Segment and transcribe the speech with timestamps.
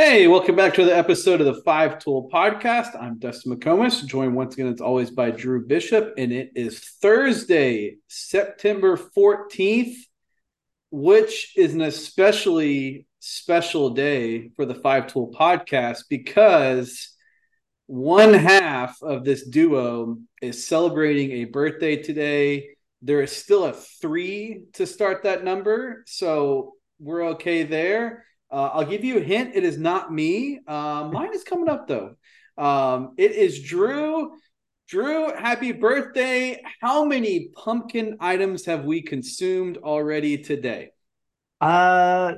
[0.00, 2.96] Hey, welcome back to the episode of the Five Tool Podcast.
[3.02, 7.96] I'm Dustin McComas, joined once again as always by Drew Bishop, and it is Thursday,
[8.06, 9.96] September 14th,
[10.92, 17.12] which is an especially special day for the Five Tool Podcast because
[17.86, 22.68] one half of this duo is celebrating a birthday today.
[23.02, 28.26] There is still a three to start that number, so we're okay there.
[28.50, 29.54] Uh, I'll give you a hint.
[29.54, 30.60] It is not me.
[30.66, 32.16] Uh, mine is coming up though.
[32.56, 34.32] Um, it is Drew.
[34.88, 36.62] Drew, happy birthday.
[36.80, 40.90] How many pumpkin items have we consumed already today?
[41.60, 42.34] Uh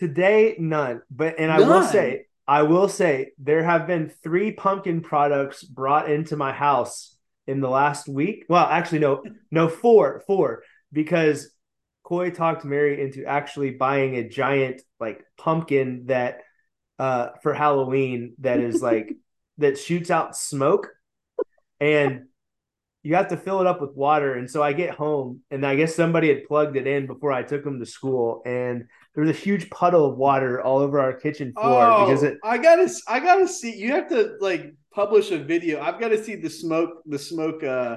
[0.00, 1.02] today none.
[1.10, 6.10] But and I will say, I will say there have been three pumpkin products brought
[6.10, 7.16] into my house
[7.46, 8.46] in the last week.
[8.48, 11.52] Well, actually no, no, four, four, because
[12.02, 16.40] Coy talked Mary into actually buying a giant like pumpkin that
[16.98, 19.16] uh for Halloween that is like
[19.58, 20.88] that shoots out smoke
[21.80, 22.26] and
[23.02, 24.34] you have to fill it up with water.
[24.34, 27.42] And so I get home and I guess somebody had plugged it in before I
[27.42, 28.42] took them to school.
[28.46, 28.84] And
[29.14, 32.38] there was a huge puddle of water all over our kitchen floor Oh, because it,
[32.44, 33.76] I gotta, I gotta see.
[33.76, 35.80] You have to like publish a video.
[35.80, 37.96] I've got to see the smoke, the smoke, uh,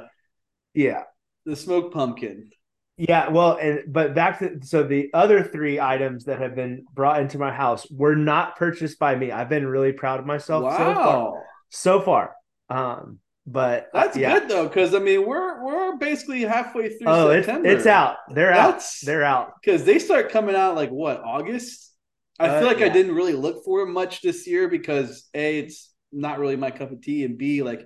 [0.73, 1.03] yeah.
[1.45, 2.49] the smoke pumpkin.
[2.97, 7.19] Yeah, well, and but back to so the other three items that have been brought
[7.21, 9.31] into my house were not purchased by me.
[9.31, 11.43] I've been really proud of myself so far.
[11.69, 12.35] So far.
[12.69, 14.39] Um, but that's yeah.
[14.39, 17.67] good though, because I mean we're we're basically halfway through Oh, it's September.
[17.69, 18.15] it's out.
[18.33, 19.05] They're That's- out.
[19.05, 19.51] They're out.
[19.61, 21.93] because they start coming out like what August.
[22.39, 25.59] I Uh, feel like I didn't really look for it much this year because a
[25.59, 27.85] it's not really my cup of tea, and b like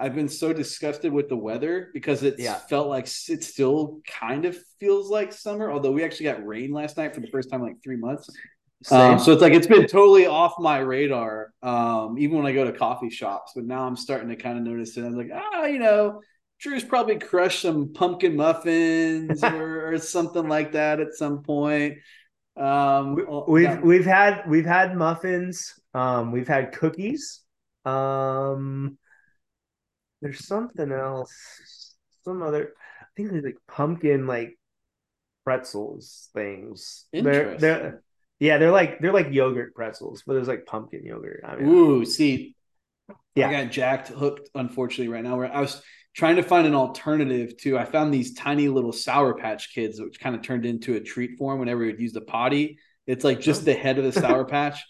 [0.00, 2.54] I've been so disgusted with the weather because it Yeah.
[2.54, 5.70] felt like it still kind of feels like summer.
[5.70, 8.28] Although we actually got rain last night for the first time in like three months,
[8.90, 11.52] um, so it's like it's been totally off my radar.
[11.62, 14.64] Um, even when I go to coffee shops, but now I'm starting to kind of
[14.64, 15.04] notice it.
[15.04, 16.22] I'm like, ah, you know,
[16.60, 21.98] Drew's probably crushed some pumpkin muffins or, or something like that at some point.
[22.56, 27.40] Um, oh, we've that- we've had we've had muffins um we've had cookies
[27.84, 28.96] um
[30.22, 31.94] there's something else
[32.24, 34.58] some other i think there's like pumpkin like
[35.44, 38.02] pretzels things they're they're
[38.38, 42.04] yeah they're like they're like yogurt pretzels but there's like pumpkin yogurt I mean, Ooh,
[42.04, 42.54] see,
[43.34, 43.48] Yeah.
[43.48, 45.36] I got jacked hooked, unfortunately, right now.
[45.36, 45.82] Where I was
[46.14, 50.20] trying to find an alternative to, I found these tiny little Sour Patch Kids, which
[50.20, 52.78] kind of turned into a treat for him whenever he'd use the potty.
[53.06, 53.64] It's like just oh.
[53.66, 54.84] the head of the Sour Patch.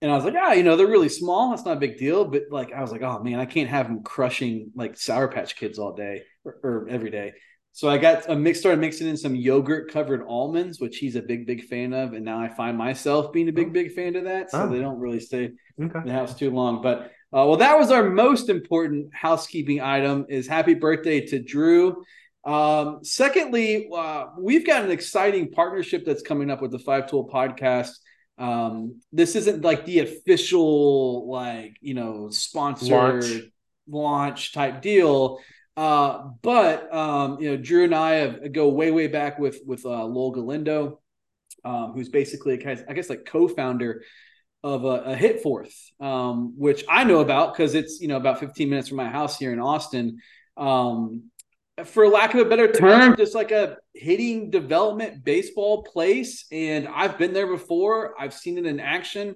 [0.00, 1.50] And I was like, ah, you know, they're really small.
[1.50, 2.24] That's not a big deal.
[2.24, 5.56] But like, I was like, oh man, I can't have him crushing like Sour Patch
[5.56, 7.32] Kids all day or, or every day.
[7.72, 11.22] So I got a mix, started mixing in some yogurt covered almonds, which he's a
[11.22, 12.12] big, big fan of.
[12.12, 13.70] And now I find myself being a big, Oh.
[13.70, 14.50] big fan of that.
[14.50, 14.68] So Oh.
[14.68, 15.50] they don't really stay
[15.80, 16.80] okay in the house too long.
[16.82, 20.26] But uh, well, that was our most important housekeeping item.
[20.28, 22.02] Is happy birthday to Drew.
[22.44, 27.28] Um, secondly, uh, we've got an exciting partnership that's coming up with the Five Tool
[27.28, 27.90] Podcast.
[28.38, 33.42] Um, this isn't like the official, like you know, sponsored Launch.
[33.88, 35.40] launch type deal.
[35.76, 39.84] Uh, but um, you know, Drew and I have, go way, way back with with
[39.84, 41.00] uh, Lowell Galindo,
[41.64, 44.02] um, who's basically a kind of, I guess, like co-founder
[44.64, 48.68] of a, a Hitforth, um, which I know about because it's you know about 15
[48.68, 50.18] minutes from my house here in Austin.
[50.56, 51.30] Um,
[51.84, 57.18] for lack of a better term, just like a hitting development baseball place, and I've
[57.18, 58.14] been there before.
[58.18, 59.34] I've seen it in action.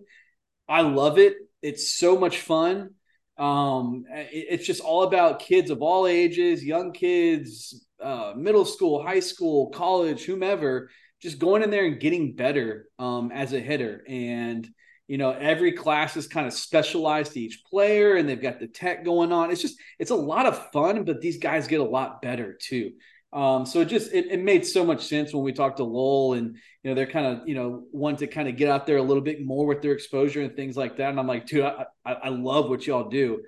[0.69, 1.36] I love it.
[1.62, 2.91] It's so much fun.
[3.38, 9.03] Um, it- it's just all about kids of all ages, young kids, uh, middle school,
[9.03, 14.03] high school, college, whomever, just going in there and getting better um, as a hitter.
[14.09, 14.69] And
[15.12, 18.66] you know, every class is kind of specialized to each player, and they've got the
[18.66, 19.50] tech going on.
[19.50, 22.92] It's just it's a lot of fun, but these guys get a lot better too.
[23.30, 26.32] Um, so it just it, it made so much sense when we talked to Lowell
[26.32, 28.96] and you know they're kind of you know want to kind of get out there
[28.96, 31.10] a little bit more with their exposure and things like that.
[31.10, 33.42] And I'm like, dude, I, I, I love what y'all do.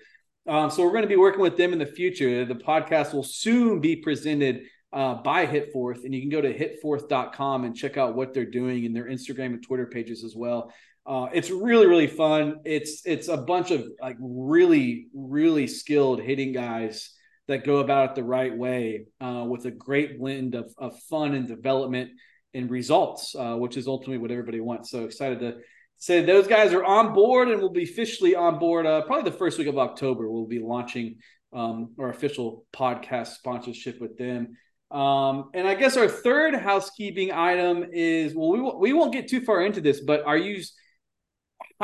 [0.47, 2.45] Um, so we're going to be working with them in the future.
[2.45, 7.65] The podcast will soon be presented uh, by Hitforth, and you can go to hitforth.com
[7.65, 10.71] and check out what they're doing and their Instagram and Twitter pages as well.
[11.07, 12.61] Uh, it's really really fun.
[12.65, 17.11] It's it's a bunch of like really really skilled hitting guys
[17.47, 21.35] that go about it the right way uh, with a great blend of, of fun
[21.35, 22.11] and development
[22.55, 24.91] and results, uh, which is ultimately what everybody wants.
[24.91, 25.57] So excited to
[25.99, 29.37] say those guys are on board and will be officially on board uh, probably the
[29.37, 30.31] first week of October.
[30.31, 31.17] We'll be launching
[31.53, 34.57] um, our official podcast sponsorship with them.
[34.91, 39.41] Um, and I guess our third housekeeping item is well, we, we won't get too
[39.41, 40.63] far into this, but are you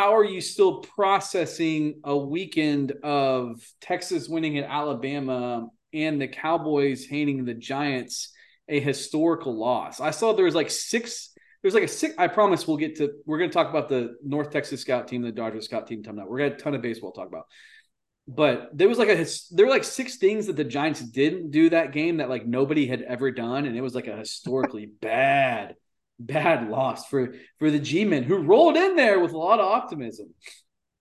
[0.00, 7.04] how are you still processing a weekend of Texas winning at Alabama and the Cowboys
[7.04, 8.32] handing the Giants
[8.66, 10.00] a historical loss?
[10.00, 11.34] I saw there was like six.
[11.60, 12.14] There's like a six.
[12.16, 13.10] I promise we'll get to.
[13.26, 16.22] We're going to talk about the North Texas Scout team, the Dodgers Scout team coming
[16.22, 16.30] out.
[16.30, 17.44] We're going to a ton of baseball to talk about.
[18.26, 21.68] But there was like a there were like six things that the Giants didn't do
[21.70, 25.74] that game that like nobody had ever done, and it was like a historically bad
[26.20, 30.34] bad loss for for the G-men who rolled in there with a lot of optimism.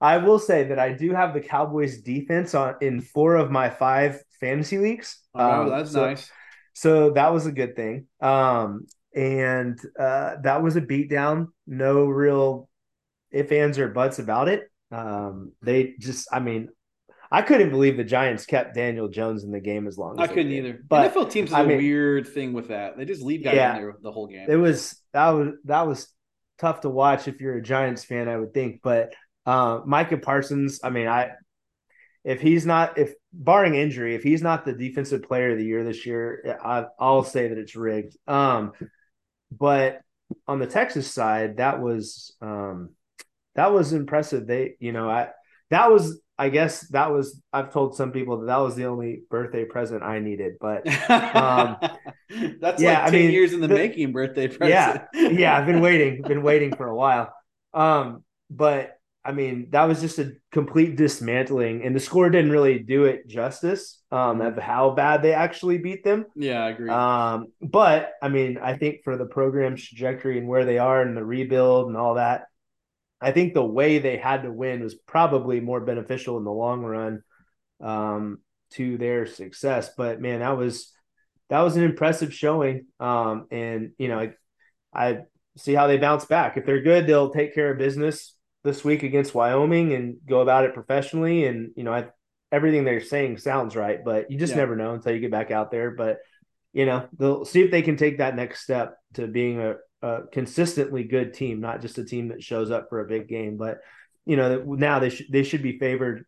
[0.01, 3.69] I will say that I do have the Cowboys defense on in four of my
[3.69, 5.19] five fantasy leagues.
[5.35, 6.31] Oh, um, that's so, nice.
[6.73, 8.07] So that was a good thing.
[8.21, 11.47] Um, and uh, that was a beatdown.
[11.67, 12.69] No real
[13.31, 14.63] if ands or buts about it.
[14.91, 16.69] Um, they just, I mean,
[17.31, 20.33] I couldn't believe the Giants kept Daniel Jones in the game as long as I
[20.33, 20.79] couldn't either.
[20.87, 22.97] But NFL teams have a mean, weird thing with that.
[22.97, 24.47] They just leave guys yeah, in there the whole game.
[24.49, 26.07] It was that was that was
[26.57, 28.81] tough to watch if you're a Giants fan, I would think.
[28.83, 29.13] But
[29.45, 31.31] uh, Micah Parsons, I mean, I
[32.23, 35.83] if he's not if barring injury, if he's not the defensive player of the year
[35.83, 38.17] this year, I, will say that it's rigged.
[38.27, 38.73] Um,
[39.51, 40.01] but
[40.47, 42.91] on the Texas side, that was um,
[43.55, 44.47] that was impressive.
[44.47, 45.29] They, you know, I
[45.69, 49.23] that was I guess that was I've told some people that that was the only
[49.29, 51.75] birthday present I needed, but um,
[52.61, 55.03] that's yeah, like ten I mean, years in the, the, making birthday present.
[55.13, 57.33] Yeah, yeah, I've been waiting, been waiting for a while.
[57.73, 62.79] Um, but I mean, that was just a complete dismantling, and the score didn't really
[62.79, 66.25] do it justice um, of how bad they actually beat them.
[66.37, 66.89] Yeah, I agree.
[66.89, 71.17] Um, but I mean, I think for the program's trajectory and where they are and
[71.17, 72.45] the rebuild and all that,
[73.21, 76.81] I think the way they had to win was probably more beneficial in the long
[76.81, 77.21] run
[77.81, 78.39] um,
[78.71, 79.91] to their success.
[79.97, 80.91] But man, that was
[81.49, 82.85] that was an impressive showing.
[82.99, 84.33] Um, and you know, I,
[84.93, 85.19] I
[85.57, 86.57] see how they bounce back.
[86.57, 90.65] If they're good, they'll take care of business this week against Wyoming and go about
[90.65, 91.45] it professionally.
[91.45, 92.07] And you know, I,
[92.51, 94.57] everything they're saying sounds right, but you just yeah.
[94.57, 95.91] never know until you get back out there.
[95.91, 96.19] But
[96.71, 100.21] you know, they'll see if they can take that next step to being a, a
[100.31, 103.57] consistently good team, not just a team that shows up for a big game.
[103.57, 103.79] But
[104.25, 106.25] you know, now they should they should be favored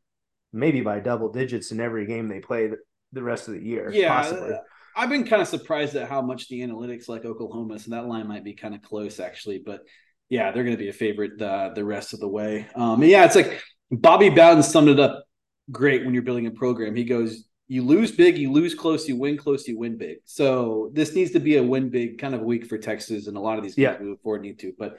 [0.54, 2.78] maybe by double digits in every game they play the,
[3.14, 3.92] the rest of the year.
[3.92, 4.56] Yeah, possibly.
[4.96, 8.28] I've been kind of surprised at how much the analytics like Oklahoma, so that line
[8.28, 9.62] might be kind of close actually.
[9.66, 9.82] But
[10.30, 12.68] yeah, they're going to be a favorite uh, the rest of the way.
[12.76, 15.24] Um, yeah, it's like Bobby Bowden summed it up
[15.70, 16.96] great when you're building a program.
[16.96, 20.18] He goes, you lose big, you lose close, you win close, you win big.
[20.26, 23.40] So this needs to be a win big kind of week for Texas, and a
[23.40, 24.06] lot of these games yeah.
[24.06, 24.74] move forward need to.
[24.78, 24.98] But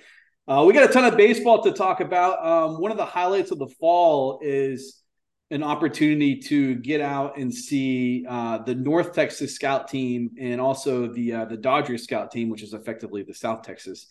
[0.49, 2.43] uh, we got a ton of baseball to talk about.
[2.43, 5.03] Um, one of the highlights of the fall is
[5.51, 11.13] an opportunity to get out and see uh, the North Texas Scout team and also
[11.13, 14.07] the uh, the Dodgers Scout team, which is effectively the South Texas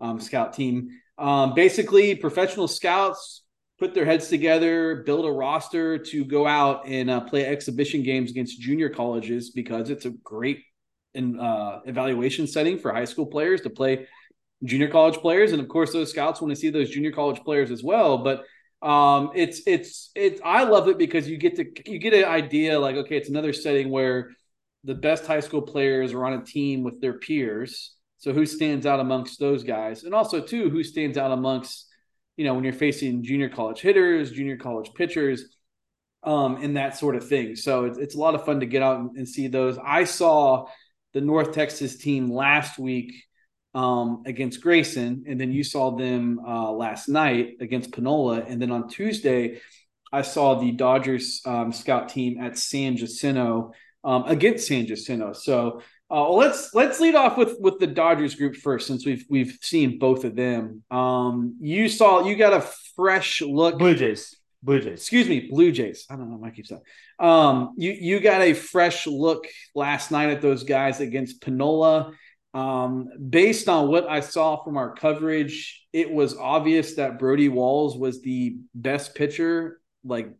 [0.00, 0.88] um, Scout team.
[1.18, 3.42] Um, basically, professional scouts
[3.78, 8.30] put their heads together, build a roster to go out and uh, play exhibition games
[8.30, 10.62] against junior colleges because it's a great
[11.14, 14.06] in, uh, evaluation setting for high school players to play
[14.64, 17.70] junior college players, and of course, those scouts want to see those junior college players
[17.70, 18.18] as well.
[18.18, 18.44] But
[18.86, 22.78] um, it's it's it's I love it because you get to you get an idea
[22.78, 24.30] like okay, it's another setting where
[24.84, 27.94] the best high school players are on a team with their peers.
[28.18, 31.85] So who stands out amongst those guys, and also too who stands out amongst
[32.36, 35.44] you know, when you're facing junior college hitters, junior college pitchers,
[36.22, 37.56] um, and that sort of thing.
[37.56, 39.78] So it's, it's a lot of fun to get out and, and see those.
[39.82, 40.66] I saw
[41.14, 43.14] the North Texas team last week
[43.74, 48.70] um, against Grayson, and then you saw them uh, last night against Panola, and then
[48.70, 49.60] on Tuesday,
[50.12, 55.32] I saw the Dodgers um, scout team at San Jacinto um, against San Jacinto.
[55.32, 59.24] So uh, well, let's let's lead off with with the Dodgers group first, since we've
[59.28, 60.84] we've seen both of them.
[60.88, 62.60] Um, you saw you got a
[62.94, 63.76] fresh look.
[63.76, 65.00] Blue Jays, Blue Jays.
[65.00, 66.06] Excuse me, Blue Jays.
[66.08, 66.36] I don't know.
[66.36, 66.82] why I keep saying.
[67.18, 72.12] Um, you you got a fresh look last night at those guys against Panola.
[72.54, 77.98] Um, based on what I saw from our coverage, it was obvious that Brody Walls
[77.98, 80.32] was the best pitcher, like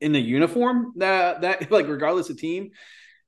[0.00, 0.94] in the uniform.
[0.96, 2.70] That that like regardless of team.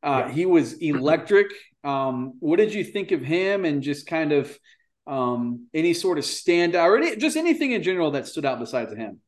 [0.02, 0.32] Uh, yeah.
[0.32, 1.48] He was electric.
[1.84, 4.58] Um, what did you think of him and just kind of
[5.06, 8.94] um, any sort of standout or any, just anything in general that stood out besides
[8.94, 9.20] him?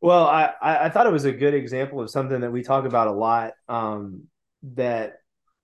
[0.00, 3.08] Well, I, I thought it was a good example of something that we talk about
[3.08, 3.52] a lot.
[3.68, 4.24] Um,
[4.74, 5.14] that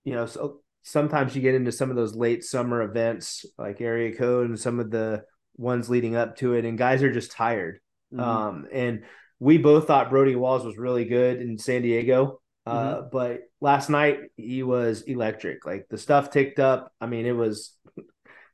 [0.03, 4.15] you know, so sometimes you get into some of those late summer events like area
[4.15, 5.23] code and some of the
[5.57, 7.79] ones leading up to it, and guys are just tired.
[8.11, 8.19] Mm-hmm.
[8.19, 9.03] Um, and
[9.39, 12.40] we both thought Brody Walls was really good in San Diego.
[12.65, 13.07] Uh, mm-hmm.
[13.11, 15.65] But last night he was electric.
[15.65, 16.93] Like the stuff ticked up.
[17.01, 17.75] I mean, it was,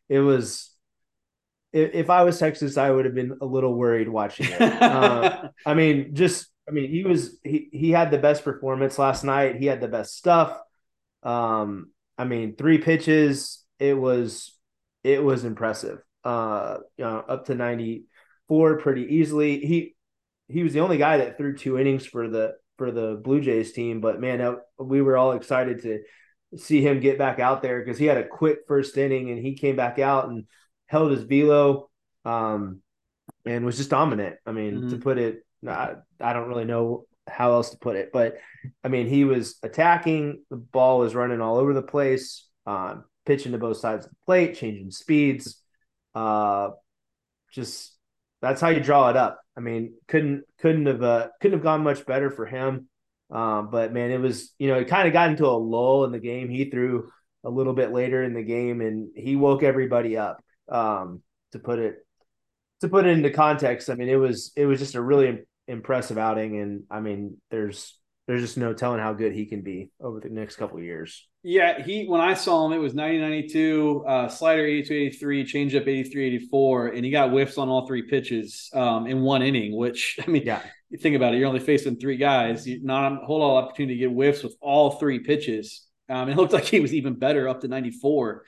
[0.10, 0.72] it was,
[1.74, 4.62] if, if I was Texas, I would have been a little worried watching it.
[4.62, 9.24] uh, I mean, just I mean, he was he he had the best performance last
[9.24, 9.56] night.
[9.56, 10.58] He had the best stuff.
[11.24, 13.64] Um, I mean, three pitches.
[13.80, 14.58] It was
[15.04, 16.00] it was impressive.
[16.24, 18.06] Uh, you know, up to ninety
[18.48, 19.60] four pretty easily.
[19.60, 19.96] He
[20.50, 23.72] he was the only guy that threw two innings for the for the Blue Jays
[23.72, 24.02] team.
[24.02, 26.02] But man, we were all excited to
[26.56, 29.56] see him get back out there because he had a quick first inning and he
[29.56, 30.46] came back out and
[30.86, 31.90] held his velo
[32.24, 32.82] um,
[33.46, 34.38] and was just dominant.
[34.46, 34.90] I mean, mm-hmm.
[34.90, 38.38] to put it, I, I don't really know how else to put it, but
[38.84, 40.44] I mean, he was attacking.
[40.50, 44.18] The ball was running all over the place, um, pitching to both sides of the
[44.26, 45.62] plate, changing speeds.
[46.16, 46.70] Uh,
[47.52, 47.97] just
[48.42, 49.40] that's how you draw it up.
[49.56, 52.88] I mean, couldn't couldn't have uh, couldn't have gone much better for him.
[53.30, 56.12] Um, but man, it was you know it kind of got into a lull in
[56.12, 56.50] the game.
[56.50, 57.10] He threw
[57.44, 60.44] a little bit later in the game, and he woke everybody up.
[60.70, 61.22] Um,
[61.54, 62.06] to put it
[62.82, 66.18] to put it into context, I mean it was it was just a really impressive
[66.18, 70.20] outing, and I mean there's there's just no telling how good he can be over
[70.20, 71.26] the next couple years.
[71.44, 75.88] Yeah, he when I saw him, it was 90 92, uh, slider 82 83, changeup
[75.88, 80.20] 83 84, and he got whiffs on all three pitches um, in one inning, which
[80.28, 83.26] I mean, yeah, you think about it, you're only facing three guys, you not a
[83.26, 85.86] whole lot of opportunity to get whiffs with all three pitches.
[86.10, 88.44] Um, it looked like he was even better up to 94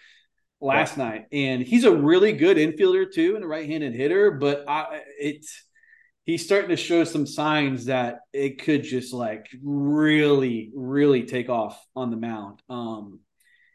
[0.62, 1.04] last yeah.
[1.04, 1.26] night.
[1.32, 5.64] And he's a really good infielder too, and a right-handed hitter, but I it's
[6.30, 11.84] he's starting to show some signs that it could just like really, really take off
[11.96, 12.62] on the mound.
[12.70, 13.22] Um,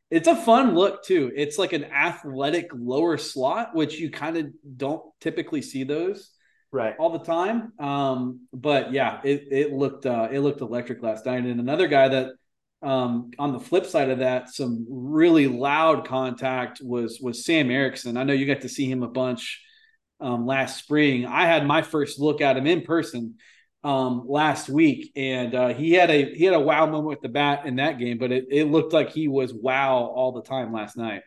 [0.08, 1.32] it's a fun look too.
[1.34, 4.46] It's like an athletic lower slot, which you kind of
[4.76, 6.30] don't typically see those
[6.70, 7.72] right all the time.
[7.80, 11.44] Um, but yeah, it it looked uh, it looked electric last night.
[11.44, 12.28] And another guy that
[12.82, 18.16] um, on the flip side of that, some really loud contact was was Sam Erickson.
[18.16, 19.60] I know you got to see him a bunch
[20.20, 21.26] um, last spring.
[21.26, 23.36] I had my first look at him in person
[23.82, 27.28] um, last week, and uh, he had a he had a wow moment with the
[27.28, 28.18] bat in that game.
[28.18, 31.22] But it, it looked like he was wow all the time last night.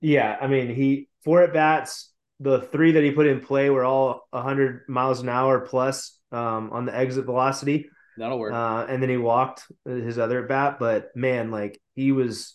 [0.00, 2.12] Yeah, I mean he four at bats.
[2.42, 6.70] The three that he put in play were all 100 miles an hour plus um,
[6.72, 7.90] on the exit velocity.
[8.16, 8.54] That'll work.
[8.54, 12.54] Uh, and then he walked his other at bat, but man, like he was,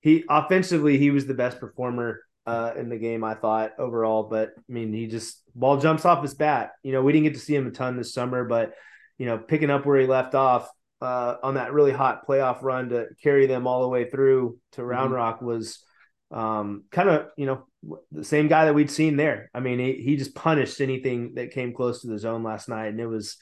[0.00, 4.24] he offensively he was the best performer uh, in the game, I thought overall.
[4.24, 6.72] But I mean, he just ball jumps off his bat.
[6.82, 8.74] You know, we didn't get to see him a ton this summer, but
[9.18, 10.68] you know, picking up where he left off
[11.00, 14.84] uh, on that really hot playoff run to carry them all the way through to
[14.84, 15.16] Round mm-hmm.
[15.16, 15.84] Rock was
[16.30, 17.66] um, kind of you know
[18.12, 19.50] the same guy that we'd seen there.
[19.54, 22.88] I mean, he he just punished anything that came close to the zone last night,
[22.88, 23.36] and it was.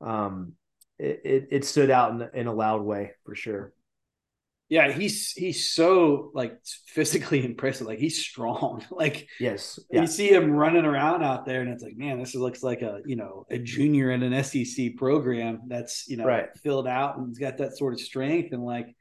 [0.00, 0.54] Um,
[0.98, 3.72] it, it, it stood out in, in a loud way for sure.
[4.70, 7.86] Yeah, he's he's so like physically impressive.
[7.86, 8.86] Like he's strong.
[8.90, 10.02] Like yes, yeah.
[10.02, 13.00] you see him running around out there, and it's like, man, this looks like a
[13.04, 16.48] you know a junior in an SEC program that's you know right.
[16.62, 18.94] filled out and he's got that sort of strength and like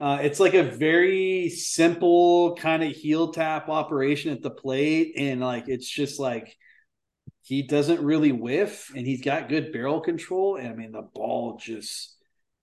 [0.00, 5.42] uh, it's like a very simple kind of heel tap operation at the plate, and
[5.42, 6.56] like it's just like
[7.42, 10.56] he doesn't really whiff, and he's got good barrel control.
[10.56, 12.16] And I mean, the ball just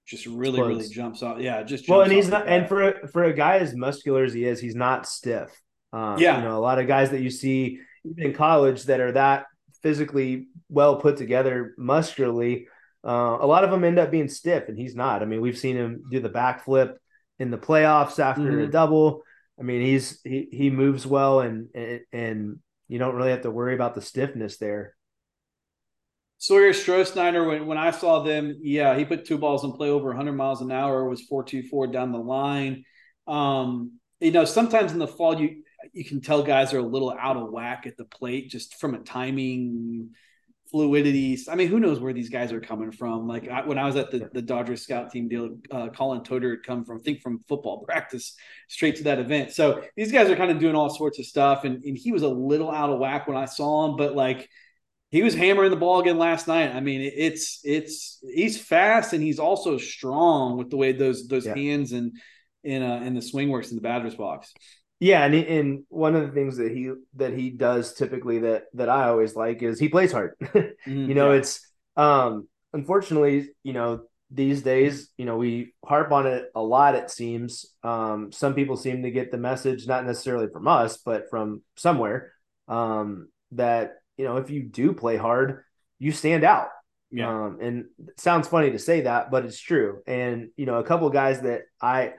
[0.08, 1.40] just really really jumps off.
[1.40, 2.48] Yeah, just well, and he's not.
[2.48, 5.50] And for a, for a guy as muscular as he is, he's not stiff.
[5.92, 7.80] Um, yeah, you know, a lot of guys that you see
[8.18, 9.46] in college that are that
[9.84, 12.68] physically well put together muscularly,
[13.06, 15.22] uh, a lot of them end up being stiff, and he's not.
[15.22, 16.96] I mean, we've seen him do the backflip
[17.38, 18.62] in the playoffs after mm-hmm.
[18.62, 19.24] a double.
[19.60, 23.52] I mean, he's he he moves well, and and, and you don't really have to
[23.52, 24.96] worry about the stiffness there.
[26.40, 30.10] Sawyer Strosnider, when, when I saw them, yeah, he put two balls in play over
[30.10, 32.84] 100 miles an hour, was 424 down the line.
[33.26, 35.64] Um, you know, sometimes in the fall, you
[35.94, 38.96] you can tell guys are a little out of whack at the plate just from
[38.96, 40.10] a timing
[40.70, 41.38] fluidity.
[41.50, 43.28] I mean, who knows where these guys are coming from?
[43.28, 46.52] Like I, when I was at the, the Dodgers scout team deal, uh, Colin Toter
[46.52, 48.36] had come from, I think from football practice
[48.68, 49.52] straight to that event.
[49.52, 51.64] So these guys are kind of doing all sorts of stuff.
[51.64, 54.50] And, and he was a little out of whack when I saw him, but like
[55.10, 56.76] he was hammering the ball again last night.
[56.76, 61.46] I mean, it's, it's, he's fast and he's also strong with the way those, those
[61.46, 61.56] yeah.
[61.56, 62.14] hands and,
[62.64, 64.54] in, uh, in the swing works in the batter's box.
[65.00, 68.90] Yeah, and and one of the things that he that he does typically that that
[68.90, 70.34] I always like is he plays hard.
[70.42, 71.40] mm, you know, yeah.
[71.40, 76.96] it's um unfortunately, you know, these days, you know, we harp on it a lot
[76.96, 77.68] it seems.
[77.84, 82.34] Um some people seem to get the message not necessarily from us, but from somewhere
[82.68, 85.64] um that, you know, if you do play hard,
[86.00, 86.70] you stand out.
[87.12, 87.30] Yeah.
[87.30, 87.86] Um and
[88.18, 90.02] sounds funny to say that, but it's true.
[90.06, 92.14] And you know, a couple of guys that I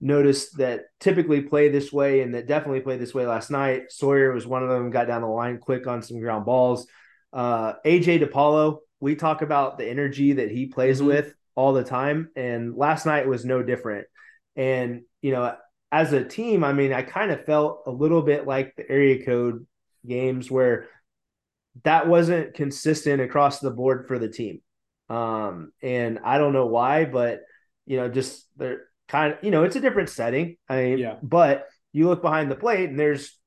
[0.00, 3.90] noticed that typically play this way and that definitely played this way last night.
[3.90, 6.86] Sawyer was one of them, got down the line quick on some ground balls.
[7.32, 11.08] Uh, AJ DePaulo, we talk about the energy that he plays mm-hmm.
[11.08, 12.30] with all the time.
[12.36, 14.06] And last night was no different.
[14.56, 15.56] And, you know,
[15.90, 19.24] as a team, I mean, I kind of felt a little bit like the area
[19.24, 19.66] code
[20.06, 20.88] games where
[21.84, 24.60] that wasn't consistent across the board for the team.
[25.08, 27.40] Um, and I don't know why, but
[27.86, 30.56] you know, just they're kind of, you know, it's a different setting.
[30.68, 31.16] I mean, yeah.
[31.22, 33.38] but you look behind the plate and there's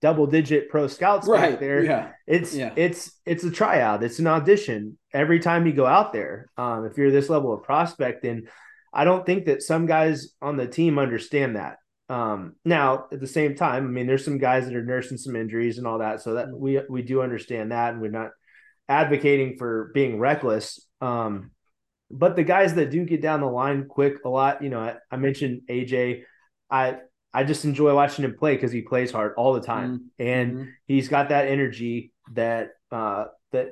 [0.00, 1.84] double digit pro scouts right there.
[1.84, 2.12] Yeah.
[2.26, 2.72] It's yeah.
[2.76, 4.02] it's it's a tryout.
[4.02, 6.50] It's an audition every time you go out there.
[6.56, 8.48] Um, if you're this level of prospect, and
[8.92, 11.78] I don't think that some guys on the team understand that.
[12.12, 15.34] Um, now at the same time, I mean, there's some guys that are nursing some
[15.34, 18.32] injuries and all that, so that we we do understand that, and we're not
[18.86, 20.86] advocating for being reckless.
[21.00, 21.52] Um,
[22.10, 24.96] but the guys that do get down the line quick a lot, you know, I,
[25.10, 26.24] I mentioned AJ.
[26.70, 26.98] I
[27.32, 30.28] I just enjoy watching him play because he plays hard all the time, mm-hmm.
[30.28, 33.70] and he's got that energy that uh, that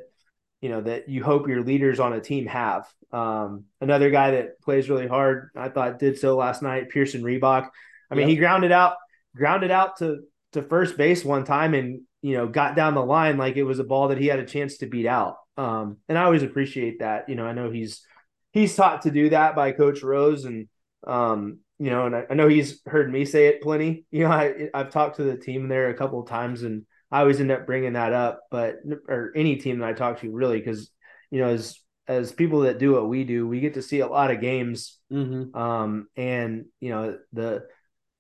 [0.63, 2.87] you know that you hope your leaders on a team have.
[3.13, 7.69] Um, another guy that plays really hard, I thought did so last night, Pearson Reebok.
[8.11, 8.31] I mean, yep.
[8.31, 8.95] he grounded out,
[9.37, 10.21] grounded out to
[10.53, 13.79] to first base one time, and you know got down the line like it was
[13.79, 15.37] a ball that he had a chance to beat out.
[15.57, 17.29] Um, and I always appreciate that.
[17.29, 18.05] You know, I know he's
[18.53, 20.69] he's taught to do that by Coach Rose, and
[21.07, 24.05] um, you know, and I, I, know he's heard me say it plenty.
[24.11, 27.21] You know, I I've talked to the team there a couple of times, and I
[27.21, 28.41] always end up bringing that up.
[28.51, 28.77] But
[29.09, 30.91] or any team that I talk to, really, because
[31.31, 34.09] you know, as as people that do what we do, we get to see a
[34.09, 35.57] lot of games, mm-hmm.
[35.57, 37.67] um, and you know the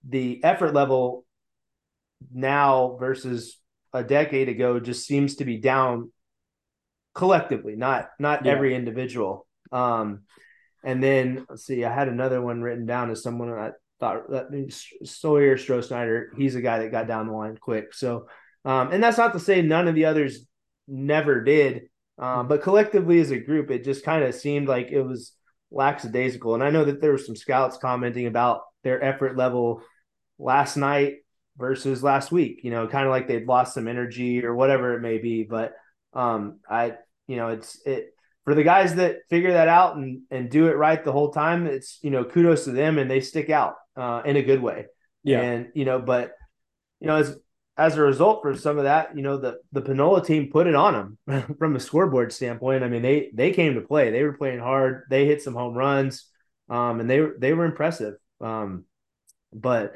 [0.08, 1.24] the effort level
[2.32, 3.58] now versus
[3.92, 6.12] a decade ago just seems to be down
[7.14, 8.52] collectively, not not yeah.
[8.52, 9.46] every individual.
[9.72, 10.22] Um,
[10.82, 14.72] and then let's see, I had another one written down as someone I thought that
[15.04, 17.92] Sawyer Stroh He's a guy that got down the line quick.
[17.94, 18.26] So,
[18.64, 20.46] um, and that's not to say none of the others
[20.88, 21.82] never did,
[22.18, 25.32] um, but collectively as a group, it just kind of seemed like it was
[25.70, 26.54] lackadaisical.
[26.54, 29.82] And I know that there were some scouts commenting about their effort level
[30.40, 31.18] last night
[31.56, 32.60] versus last week.
[32.64, 35.44] You know, kind of like they'd lost some energy or whatever it may be.
[35.44, 35.74] But
[36.12, 36.94] um, I,
[37.26, 40.76] you know, it's it for the guys that figure that out and and do it
[40.76, 41.66] right the whole time.
[41.66, 44.86] It's you know, kudos to them and they stick out uh, in a good way.
[45.22, 46.32] Yeah, and you know, but
[46.98, 47.36] you know, as
[47.76, 50.74] as a result for some of that, you know, the the Panola team put it
[50.74, 52.84] on them from a scoreboard standpoint.
[52.84, 54.10] I mean, they they came to play.
[54.10, 55.04] They were playing hard.
[55.10, 56.26] They hit some home runs,
[56.68, 58.14] um, and they they were impressive.
[58.40, 58.84] Um,
[59.52, 59.94] but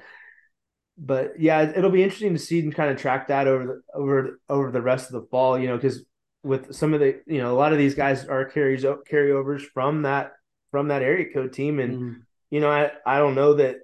[0.96, 4.40] but yeah, it'll be interesting to see and kind of track that over the over
[4.48, 5.58] over the rest of the fall.
[5.58, 6.04] You know, because
[6.42, 10.02] with some of the you know a lot of these guys are carries carryovers from
[10.02, 10.32] that
[10.70, 12.20] from that area code team, and mm-hmm.
[12.50, 13.76] you know I I don't know that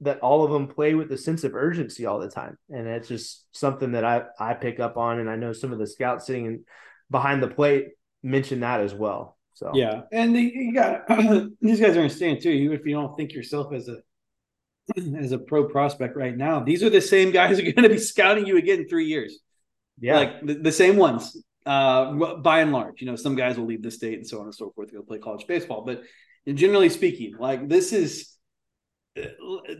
[0.00, 3.08] that all of them play with the sense of urgency all the time, and it's
[3.08, 6.26] just something that I I pick up on, and I know some of the scouts
[6.26, 6.64] sitting in,
[7.10, 7.88] behind the plate
[8.22, 9.38] mention that as well.
[9.54, 11.06] So yeah, and the, you got
[11.60, 12.50] these guys are understand too.
[12.50, 13.98] Even if you don't think yourself as a
[15.18, 17.94] as a pro prospect right now, these are the same guys who are going to
[17.94, 19.38] be scouting you again in three years.
[20.00, 21.36] Yeah, like the, the same ones.
[21.66, 24.46] Uh, by and large, you know, some guys will leave the state and so on
[24.46, 25.84] and so forth to go play college baseball.
[25.84, 26.02] But
[26.54, 28.34] generally speaking, like this is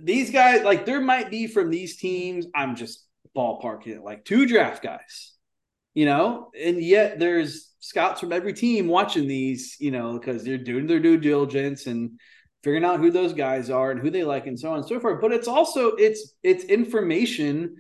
[0.03, 0.63] these guys.
[0.63, 2.47] Like there might be from these teams.
[2.55, 5.33] I'm just ballparking it like two draft guys,
[5.95, 10.59] you know, and yet there's scouts from every team watching these, you know, because they're
[10.59, 12.21] doing their due diligence and
[12.63, 15.01] figuring out who those guys are and who they like and so on and so
[15.01, 17.77] forth but it's also it's it's information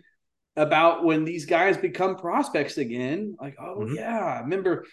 [0.57, 3.95] about when these guys become prospects again like oh mm-hmm.
[3.95, 4.85] yeah i remember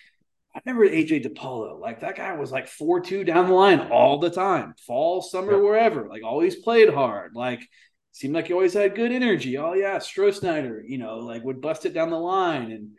[0.55, 1.79] i remember aj DePaulo.
[1.79, 5.59] like that guy was like 4-2 down the line all the time fall summer yeah.
[5.59, 7.67] wherever like always played hard like
[8.11, 11.85] seemed like he always had good energy oh yeah Strosnider, you know like would bust
[11.85, 12.89] it down the line and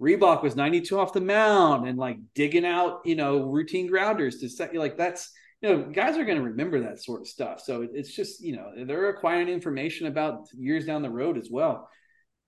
[0.00, 4.48] Reebok was 92 off the mound and like digging out, you know, routine grounders to
[4.48, 5.30] set you like that's
[5.64, 7.58] you know, guys are going to remember that sort of stuff.
[7.58, 11.88] So it's just, you know, they're acquiring information about years down the road as well.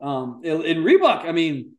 [0.02, 1.76] Um, in, Reebok, I mean,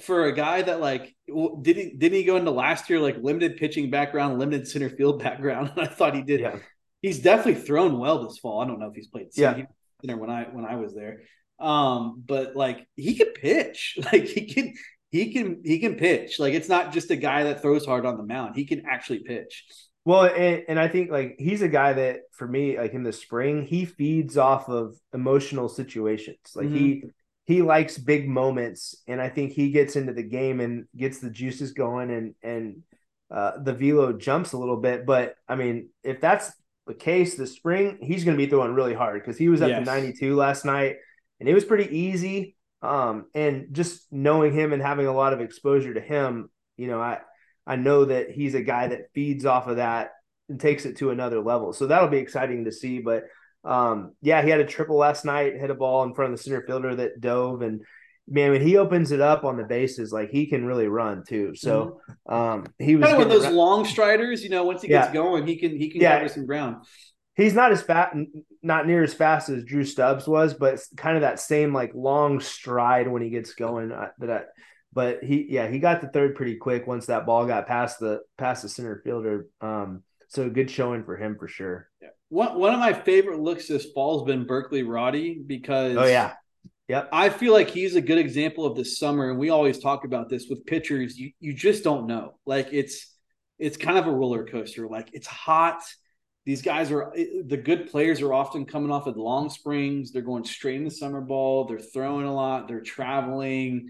[0.00, 1.14] for a guy that like
[1.62, 5.22] did he didn't he go into last year like limited pitching background, limited center field
[5.22, 5.70] background?
[5.76, 6.40] I thought he did.
[6.40, 6.58] Yeah.
[7.02, 8.60] He's definitely thrown well this fall.
[8.60, 9.62] I don't know if he's played yeah.
[10.00, 11.20] center when I when I was there.
[11.60, 13.96] Um, but like he could pitch.
[14.12, 14.74] Like he can
[15.12, 16.40] he can he can pitch.
[16.40, 18.56] Like it's not just a guy that throws hard on the mound.
[18.56, 19.64] He can actually pitch.
[20.04, 23.12] Well, and, and I think like he's a guy that for me, like in the
[23.12, 26.38] spring, he feeds off of emotional situations.
[26.54, 26.76] Like mm-hmm.
[26.76, 27.04] he
[27.46, 31.30] he likes big moments, and I think he gets into the game and gets the
[31.30, 32.82] juices going, and and
[33.30, 35.06] uh, the velo jumps a little bit.
[35.06, 36.52] But I mean, if that's
[36.86, 39.70] the case this spring, he's going to be throwing really hard because he was at
[39.70, 39.86] yes.
[39.86, 40.96] the 92 last night
[41.40, 42.56] and it was pretty easy.
[42.82, 47.00] Um, and just knowing him and having a lot of exposure to him, you know,
[47.00, 47.20] I
[47.66, 50.10] I know that he's a guy that feeds off of that
[50.48, 51.72] and takes it to another level.
[51.72, 53.00] So that'll be exciting to see.
[53.00, 53.24] But
[53.64, 56.42] um, yeah, he had a triple last night, hit a ball in front of the
[56.42, 57.82] center fielder that dove, and
[58.28, 61.54] man, when he opens it up on the bases, like he can really run too.
[61.54, 62.34] So mm-hmm.
[62.34, 64.42] um, he was kind of one of those long striders.
[64.42, 66.18] You know, once he gets going, he can he can yeah.
[66.18, 66.84] cover some ground.
[67.36, 68.16] He's not as fast,
[68.62, 72.38] not near as fast as Drew Stubbs was, but kind of that same like long
[72.38, 73.90] stride when he gets going.
[73.90, 74.42] Uh, that I,
[74.94, 78.20] but he, yeah, he got the third pretty quick once that ball got past the
[78.38, 79.48] past the center fielder.
[79.60, 81.88] Um, so good showing for him for sure.
[82.00, 82.08] Yeah.
[82.28, 86.34] One one of my favorite looks this fall has been Berkeley Roddy because oh yeah,
[86.88, 87.08] Yep.
[87.12, 90.28] I feel like he's a good example of the summer, and we always talk about
[90.28, 91.18] this with pitchers.
[91.18, 92.38] You you just don't know.
[92.44, 93.10] Like it's
[93.58, 94.86] it's kind of a roller coaster.
[94.86, 95.82] Like it's hot.
[96.44, 100.12] These guys are the good players are often coming off of long springs.
[100.12, 101.64] They're going straight in the summer ball.
[101.64, 102.68] They're throwing a lot.
[102.68, 103.88] They're traveling.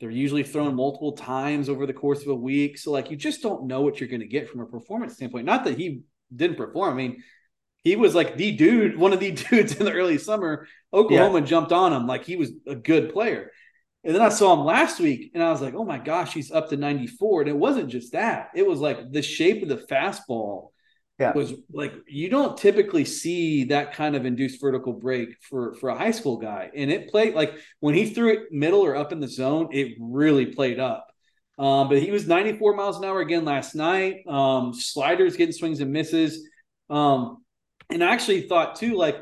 [0.00, 2.78] They're usually thrown multiple times over the course of a week.
[2.78, 5.46] So like you just don't know what you're going to get from a performance standpoint.
[5.46, 6.02] Not that he
[6.34, 6.92] didn't perform.
[6.92, 7.22] I mean,
[7.84, 10.66] he was like the dude, one of the dudes in the early summer.
[10.92, 11.46] Oklahoma yeah.
[11.46, 13.50] jumped on him like he was a good player.
[14.02, 16.50] And then I saw him last week and I was like, oh my gosh, he's
[16.50, 17.42] up to 94.
[17.42, 20.70] And it wasn't just that, it was like the shape of the fastball
[21.18, 21.32] yeah.
[21.32, 25.98] was like you don't typically see that kind of induced vertical break for for a
[25.98, 26.70] high school guy.
[26.74, 29.96] And it played like when he threw it middle or up in the zone, it
[30.00, 31.06] really played up.
[31.56, 34.26] Um, but he was 94 miles an hour again last night.
[34.26, 36.48] Um, sliders getting swings and misses.
[36.90, 37.44] Um,
[37.90, 39.16] and I actually thought too, like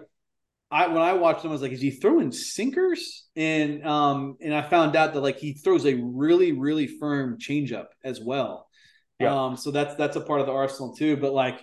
[0.71, 3.27] I when I watched him, I was like, is he throwing sinkers?
[3.37, 7.89] And um, and I found out that like he throws a really, really firm changeup
[8.03, 8.69] as well.
[9.21, 9.45] Yeah.
[9.45, 11.19] Um, so that's that's a part of the arsenal too.
[11.19, 11.61] But like,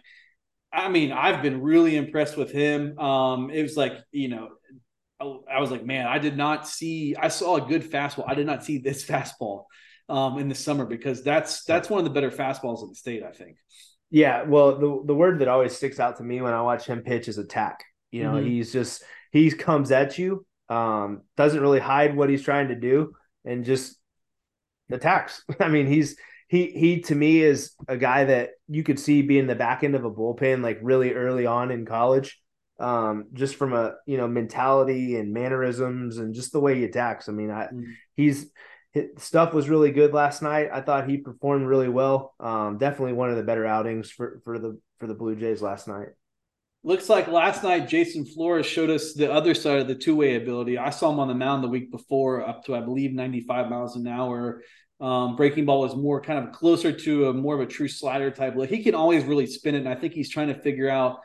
[0.72, 2.98] I mean, I've been really impressed with him.
[3.00, 4.50] Um, it was like, you know,
[5.20, 7.16] I was like, man, I did not see.
[7.16, 8.26] I saw a good fastball.
[8.28, 9.66] I did not see this fastball
[10.08, 13.24] um, in the summer because that's that's one of the better fastballs in the state.
[13.24, 13.58] I think.
[14.12, 17.02] Yeah, well, the the word that always sticks out to me when I watch him
[17.02, 17.84] pitch is attack.
[18.12, 18.48] You know, mm-hmm.
[18.48, 23.14] he's just he comes at you, um, doesn't really hide what he's trying to do,
[23.46, 23.98] and just
[24.90, 25.44] attacks.
[25.60, 26.16] I mean, he's
[26.50, 29.96] he he to me is a guy that you could see being the back end
[29.96, 32.42] of a bullpen like really early on in college.
[32.80, 37.30] Um, just from a you know mentality and mannerisms and just the way he attacks.
[37.30, 37.92] I mean, I mm-hmm.
[38.16, 38.52] he's
[39.18, 40.70] stuff was really good last night.
[40.74, 42.34] I thought he performed really well.
[42.40, 45.88] Um, definitely one of the better outings for for the for the Blue Jays last
[45.88, 46.08] night.
[46.82, 50.36] Looks like last night Jason Flores showed us the other side of the two way
[50.36, 50.78] ability.
[50.78, 53.98] I saw him on the mound the week before, up to I believe 95 miles
[53.98, 54.64] an hour.
[55.02, 58.32] Um, breaking ball was more kind of closer to a more of a true slider
[58.32, 58.56] type.
[58.56, 61.20] Like he can always really spin it, and I think he's trying to figure out: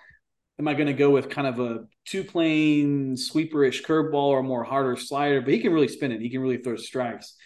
[0.59, 4.65] Am I going to go with kind of a two plane sweeperish curveball or more
[4.65, 5.41] harder slider?
[5.41, 6.21] But he can really spin it.
[6.21, 7.37] He can really throw strikes.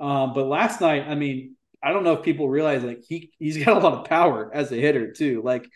[0.00, 3.64] Um, but last night, I mean, I don't know if people realize like he he's
[3.64, 5.42] got a lot of power as a hitter too.
[5.44, 5.68] Like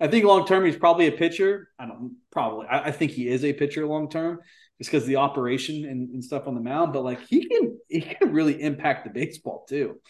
[0.00, 1.68] I think long term he's probably a pitcher.
[1.78, 2.66] I don't probably.
[2.66, 4.38] I, I think he is a pitcher long term
[4.78, 6.94] just because the operation and, and, stuff on the mound.
[6.94, 10.00] But like he can he can really impact the baseball too.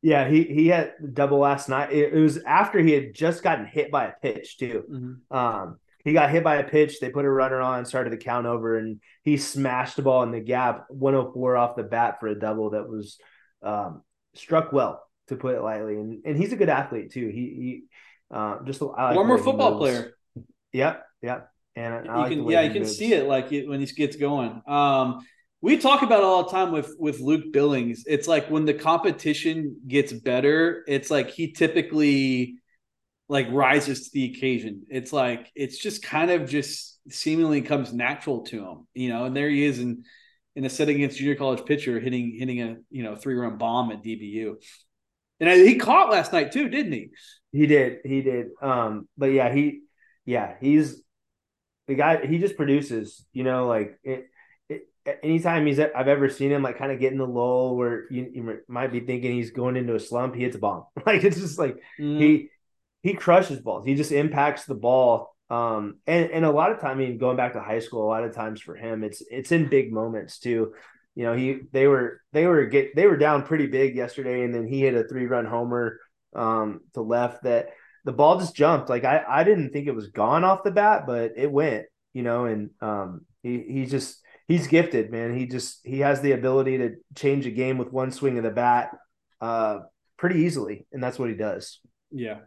[0.00, 1.92] Yeah, he he had double last night.
[1.92, 4.84] It, it was after he had just gotten hit by a pitch too.
[4.90, 5.36] Mm-hmm.
[5.36, 7.00] Um, he got hit by a pitch.
[7.00, 10.30] They put a runner on, started the count over, and he smashed the ball in
[10.30, 13.18] the gap, 104 off the bat for a double that was
[13.62, 14.02] um,
[14.34, 15.96] struck well, to put it lightly.
[15.96, 17.28] And and he's a good athlete too.
[17.28, 17.82] He he
[18.30, 20.14] uh, just like former football player.
[20.72, 21.50] Yep, yep.
[21.76, 22.96] And you like can yeah, you can moves.
[22.96, 24.62] see it like when he gets going.
[24.66, 25.20] Um,
[25.60, 28.04] we talk about all the time with with Luke Billings.
[28.06, 32.58] It's like when the competition gets better, it's like he typically
[33.28, 34.86] like rises to the occasion.
[34.88, 39.24] It's like it's just kind of just seemingly comes natural to him, you know.
[39.24, 40.04] And there he is in
[40.56, 43.92] in a setting against junior college pitcher hitting hitting a you know three run bomb
[43.92, 44.56] at DBU.
[45.40, 47.10] And he caught last night too, didn't he?
[47.52, 47.98] He did.
[48.04, 48.48] He did.
[48.60, 49.82] Um, but yeah, he
[50.24, 51.02] yeah, he's
[51.86, 54.26] the guy he just produces, you know, like it,
[54.68, 54.82] it
[55.22, 58.30] anytime he's I've ever seen him like kind of getting in the lull where you,
[58.32, 60.84] you, might be thinking he's going into a slump, he hits a bomb.
[61.06, 62.20] Like it's just like mm.
[62.20, 62.50] he
[63.02, 63.86] he crushes balls.
[63.86, 65.34] He just impacts the ball.
[65.50, 68.10] Um, and and a lot of time, I mean, going back to high school, a
[68.10, 70.74] lot of times for him, it's it's in big moments too.
[71.18, 74.54] You know, he they were they were get they were down pretty big yesterday, and
[74.54, 75.98] then he hit a three run homer
[76.32, 77.70] um, to left that
[78.04, 78.88] the ball just jumped.
[78.88, 81.86] Like I I didn't think it was gone off the bat, but it went.
[82.12, 85.36] You know, and um, he he's just he's gifted, man.
[85.36, 88.50] He just he has the ability to change a game with one swing of the
[88.50, 88.90] bat
[89.40, 89.80] uh,
[90.18, 91.80] pretty easily, and that's what he does.
[92.12, 92.42] Yeah,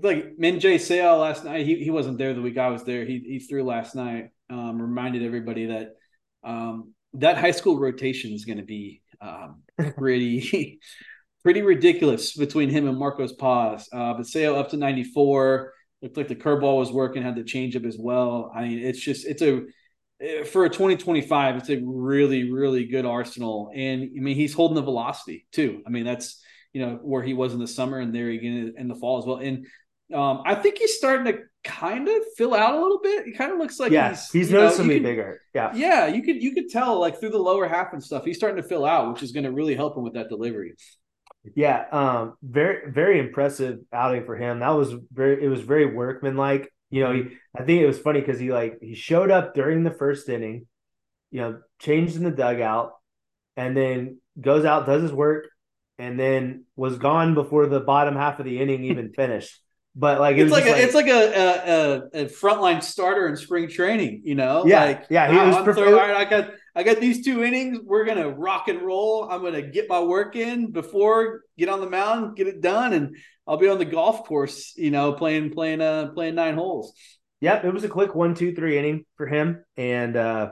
[0.00, 1.66] like Min Jae Seol last night.
[1.66, 3.04] He he wasn't there the week I was there.
[3.04, 4.30] He he threw last night.
[4.48, 5.96] Um, reminded everybody that
[6.44, 9.62] um, that high school rotation is going to be um,
[9.96, 10.80] pretty
[11.42, 13.88] pretty ridiculous between him and Marcos Paz.
[13.92, 15.72] Uh, but Seo up to 94.
[16.00, 18.52] Looked like the curveball was working, had the changeup as well.
[18.54, 19.62] I mean, it's just it's a
[20.46, 23.70] for a 2025, it's a really, really good arsenal.
[23.74, 25.82] And I mean, he's holding the velocity too.
[25.86, 28.88] I mean, that's you know where he was in the summer and there again in
[28.88, 29.38] the fall as well.
[29.38, 29.66] And
[30.14, 33.26] um, I think he's starting to kind of fill out a little bit.
[33.26, 35.40] He kind of looks like yeah, he's, he's noticeably bigger.
[35.54, 38.24] Yeah, yeah, you could you could tell like through the lower half and stuff.
[38.24, 40.74] He's starting to fill out, which is going to really help him with that delivery.
[41.54, 44.60] Yeah, um, very very impressive outing for him.
[44.60, 46.72] That was very it was very workmanlike.
[46.90, 47.22] You know, he,
[47.54, 50.66] I think it was funny because he like he showed up during the first inning,
[51.30, 52.92] you know, changed in the dugout,
[53.56, 55.48] and then goes out, does his work,
[55.98, 59.60] and then was gone before the bottom half of the inning even finished.
[60.00, 63.36] But like it it's like, a, like, it's like a, a, a frontline starter in
[63.36, 64.64] spring training, you know.
[64.64, 65.28] Yeah, like, yeah.
[65.28, 67.80] He was I'm all right, I got I got these two innings.
[67.82, 69.28] We're gonna rock and roll.
[69.28, 73.16] I'm gonna get my work in before get on the mound, get it done, and
[73.44, 76.92] I'll be on the golf course, you know, playing playing uh playing nine holes.
[77.40, 80.50] Yep, it was a quick one, two, three inning for him, and uh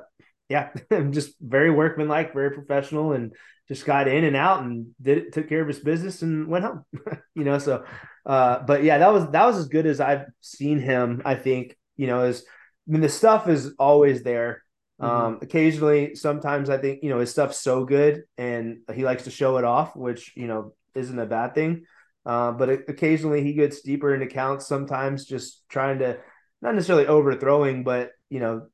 [0.48, 0.70] yeah,
[1.10, 3.32] just very workmanlike, very professional, and
[3.68, 6.64] just got in and out and did it, took care of his business and went
[6.64, 6.84] home.
[7.36, 7.84] you know, so
[8.26, 11.22] uh, but yeah, that was that was as good as I've seen him.
[11.24, 12.44] I think you know, is
[12.86, 14.64] I mean the stuff is always there.
[15.00, 15.26] Mm-hmm.
[15.26, 19.30] Um, occasionally, sometimes I think you know his stuff's so good and he likes to
[19.30, 21.84] show it off, which you know isn't a bad thing.
[22.24, 24.66] Uh, but occasionally he gets deeper into counts.
[24.66, 26.18] Sometimes just trying to
[26.60, 28.66] not necessarily overthrowing, but you know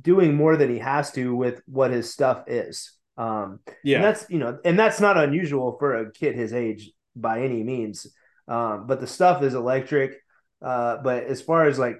[0.00, 2.92] doing more than he has to with what his stuff is.
[3.18, 7.42] Um, yeah, that's you know, and that's not unusual for a kid his age by
[7.42, 8.06] any means.
[8.46, 10.16] Um, but the stuff is electric.
[10.60, 11.96] Uh, but as far as like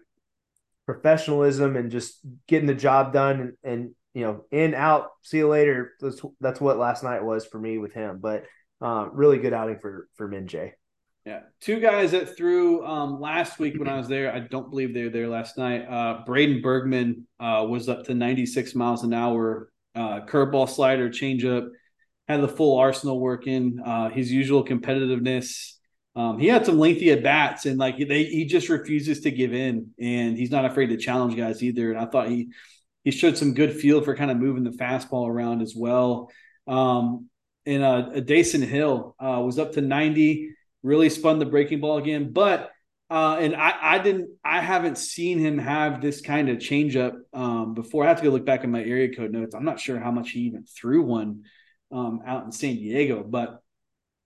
[0.87, 5.47] professionalism and just getting the job done and, and you know in out see you
[5.47, 8.47] later that's, that's what last night was for me with him but
[8.81, 10.73] uh, really good outing for for Min Jae.
[11.27, 14.33] Yeah, two guys that threw um, last week when I was there.
[14.33, 15.83] I don't believe they were there last night.
[15.83, 21.69] Uh, Braden Bergman uh, was up to 96 miles an hour, uh, curveball, slider, changeup,
[22.29, 23.81] had the full arsenal working.
[23.85, 25.73] Uh, his usual competitiveness.
[26.15, 29.55] Um, he had some lengthy at bats, and like they, he just refuses to give
[29.55, 31.91] in, and he's not afraid to challenge guys either.
[31.91, 32.49] And I thought he
[33.05, 36.31] he showed some good feel for kind of moving the fastball around as well.
[36.67, 37.31] Um,
[37.65, 42.33] and uh, Dasan Hill uh, was up to 90, really spun the breaking ball again,
[42.33, 42.71] but.
[43.11, 47.73] Uh, and I, I didn't, I haven't seen him have this kind of changeup um,
[47.73, 48.05] before.
[48.05, 49.55] I have to go look back in my area code notes.
[49.55, 51.45] I'm not sure how much he even threw one
[51.93, 53.23] um, out in San Diego.
[53.23, 53.63] But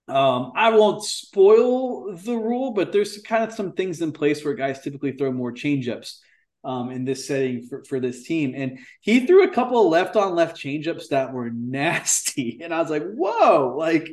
[0.08, 4.54] um, I won't spoil the rule, but there's kind of some things in place where
[4.54, 6.18] guys typically throw more changeups
[6.64, 8.54] um, in this setting for, for this team.
[8.56, 12.60] And he threw a couple of left on left changeups that were nasty.
[12.62, 14.10] And I was like, whoa, like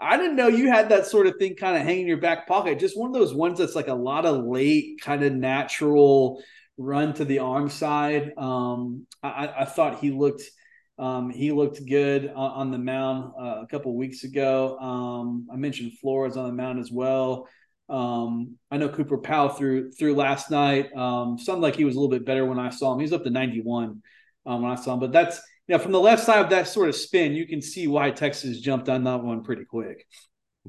[0.00, 2.46] I didn't know you had that sort of thing kind of hanging in your back
[2.46, 2.78] pocket.
[2.78, 6.42] Just one of those ones that's like a lot of late kind of natural
[6.78, 8.32] run to the arm side.
[8.36, 10.42] Um, I, I thought he looked–
[10.98, 14.78] um, he looked good on, on the mound uh, a couple weeks ago.
[14.78, 17.48] Um, I mentioned Flores on the mound as well.
[17.88, 20.94] Um, I know Cooper Powell threw through last night.
[20.96, 23.00] Um, sounded like he was a little bit better when I saw him.
[23.00, 24.02] He's up to 91
[24.46, 25.00] um, when I saw him.
[25.00, 27.60] But that's you know from the left side of that sort of spin, you can
[27.60, 30.06] see why Texas jumped on that one pretty quick.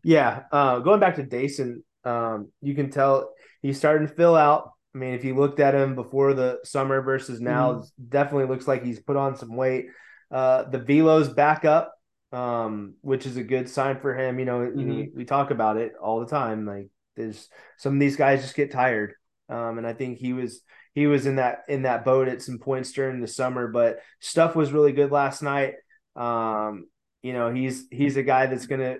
[0.04, 4.72] Yeah, uh, going back to Dasan, um, you can tell he's starting to fill out.
[4.94, 8.10] I mean, if you looked at him before the summer versus now, mm-hmm.
[8.10, 9.88] definitely looks like he's put on some weight.
[10.32, 11.94] Uh, the velo's back up,
[12.32, 14.40] um, which is a good sign for him.
[14.40, 15.18] You know, mm-hmm.
[15.18, 16.66] we talk about it all the time.
[16.66, 19.14] Like there's some of these guys just get tired.
[19.50, 20.62] Um, and I think he was
[20.94, 24.56] he was in that in that boat at some points during the summer, but stuff
[24.56, 25.76] was really good last night.
[26.16, 26.88] Um,
[27.22, 28.98] you know, he's he's a guy that's gonna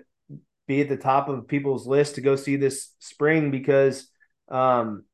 [0.66, 4.08] be at the top of people's list to go see this spring because
[4.48, 5.04] um,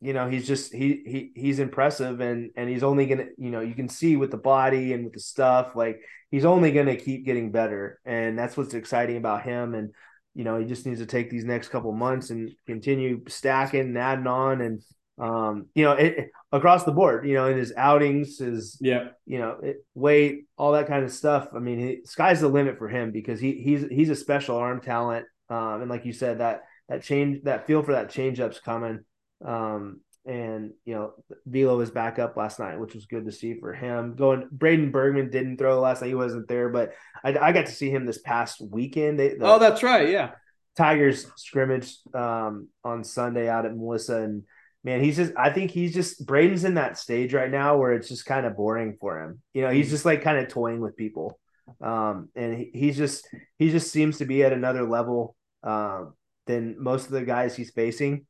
[0.00, 3.60] you know he's just he he he's impressive and and he's only gonna you know
[3.60, 6.00] you can see with the body and with the stuff like
[6.34, 8.00] he's only gonna keep getting better.
[8.04, 9.74] And that's what's exciting about him.
[9.74, 9.94] And
[10.34, 13.98] you know he just needs to take these next couple months and continue stacking and
[13.98, 14.82] adding on and
[15.20, 19.10] um you know it, across the board you know in his outings his yeah.
[19.26, 21.46] you know it, weight all that kind of stuff.
[21.54, 24.80] I mean he, sky's the limit for him because he he's he's a special arm
[24.80, 25.26] talent.
[25.48, 29.04] Um and like you said that that change that feel for that change up's coming
[29.44, 31.12] um, and you know,
[31.46, 34.14] Velo was back up last night, which was good to see for him.
[34.14, 37.72] Going, Braden Bergman didn't throw last night; he wasn't there, but I, I got to
[37.72, 39.18] see him this past weekend.
[39.18, 40.32] They, the, oh, that's right, yeah.
[40.76, 44.44] Tigers scrimmage um, on Sunday out at Melissa, and
[44.82, 48.08] man, he's just I think he's just Braden's in that stage right now where it's
[48.08, 49.42] just kind of boring for him.
[49.52, 51.38] You know, he's just like kind of toying with people.
[51.80, 53.28] Um, and he, he's just
[53.58, 56.04] he just seems to be at another level uh,
[56.46, 58.26] than most of the guys he's facing.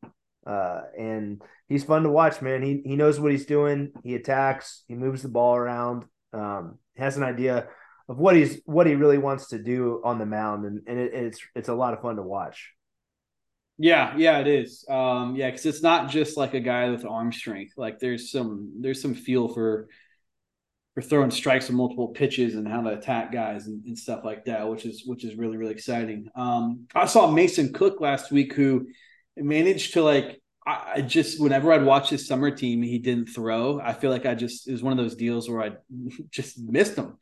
[0.46, 2.62] Uh, and he's fun to watch, man.
[2.62, 3.92] He he knows what he's doing.
[4.02, 4.85] He attacks.
[4.88, 6.04] He moves the ball around.
[6.33, 7.68] Um, has an idea
[8.09, 11.14] of what he's what he really wants to do on the mound, and and it,
[11.14, 12.72] it's it's a lot of fun to watch.
[13.76, 14.85] Yeah, yeah, it is.
[14.88, 17.72] Um, yeah, because it's not just like a guy with arm strength.
[17.76, 19.88] Like there's some there's some feel for
[20.94, 24.44] for throwing strikes on multiple pitches and how to attack guys and, and stuff like
[24.44, 26.28] that, which is which is really really exciting.
[26.37, 28.87] Um, I saw Mason Cook last week who
[29.37, 33.81] managed to like I just whenever I'd watch his summer team, he didn't throw.
[33.81, 35.73] I feel like I just it was one of those deals where I
[36.31, 37.18] just missed him.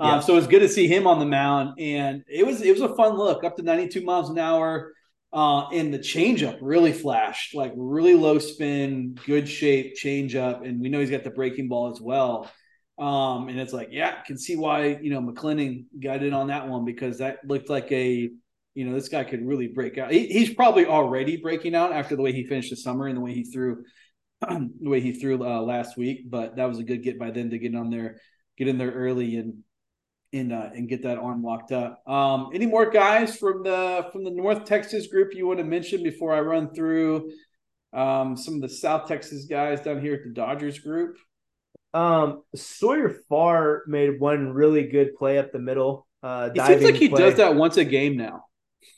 [0.00, 0.14] Uh, yeah.
[0.14, 2.72] Uh, so it was good to see him on the mound, and it was it
[2.72, 4.92] was a fun look up to 92 miles an hour.
[5.32, 10.88] Uh, and the changeup really flashed, like really low spin, good shape changeup, and we
[10.88, 12.50] know he's got the breaking ball as well.
[12.98, 16.68] Um, and it's like, yeah, can see why you know McLennan got in on that
[16.68, 18.30] one because that looked like a,
[18.74, 20.12] you know, this guy could really break out.
[20.12, 23.20] He, he's probably already breaking out after the way he finished the summer and the
[23.20, 23.84] way he threw,
[24.40, 26.30] the way he threw uh, last week.
[26.30, 28.20] But that was a good get by them to get on there,
[28.56, 29.64] get in there early and
[30.32, 32.02] and uh, and get that arm locked up.
[32.08, 36.02] Um, any more guys from the from the North Texas group you want to mention
[36.02, 37.32] before I run through
[37.92, 41.16] um, some of the South Texas guys down here at the Dodgers group?
[41.92, 46.06] Um, Sawyer Farr made one really good play up the middle.
[46.22, 47.20] Uh, it seems like he play.
[47.22, 48.44] does that once a game now.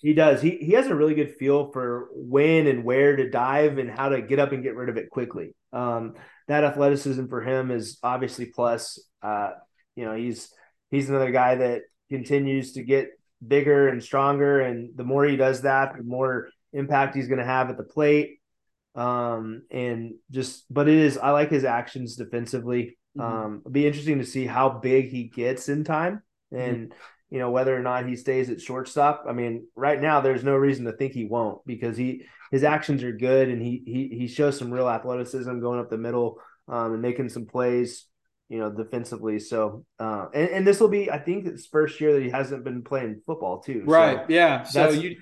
[0.00, 0.40] He does.
[0.40, 4.10] He he has a really good feel for when and where to dive and how
[4.10, 5.54] to get up and get rid of it quickly.
[5.72, 6.14] Um,
[6.48, 8.98] that athleticism for him is obviously plus.
[9.22, 9.50] Uh,
[9.96, 10.52] you know, he's
[10.90, 13.08] he's another guy that continues to get
[13.46, 17.44] bigger and stronger, and the more he does that, the more impact he's going to
[17.44, 18.38] have at the plate.
[18.94, 22.98] Um, and just, but it is, I like his actions defensively.
[23.16, 23.20] Mm-hmm.
[23.20, 26.94] Um, it'll be interesting to see how big he gets in time and, mm-hmm.
[27.32, 29.24] You know, whether or not he stays at shortstop.
[29.26, 33.02] I mean, right now there's no reason to think he won't because he, his actions
[33.02, 36.92] are good and he, he, he shows some real athleticism going up the middle, um,
[36.92, 38.04] and making some plays,
[38.50, 39.38] you know, defensively.
[39.38, 42.64] So, uh, and, and this will be, I think, it's first year that he hasn't
[42.64, 43.84] been playing football too.
[43.86, 44.18] Right.
[44.18, 44.62] So yeah.
[44.64, 45.16] So you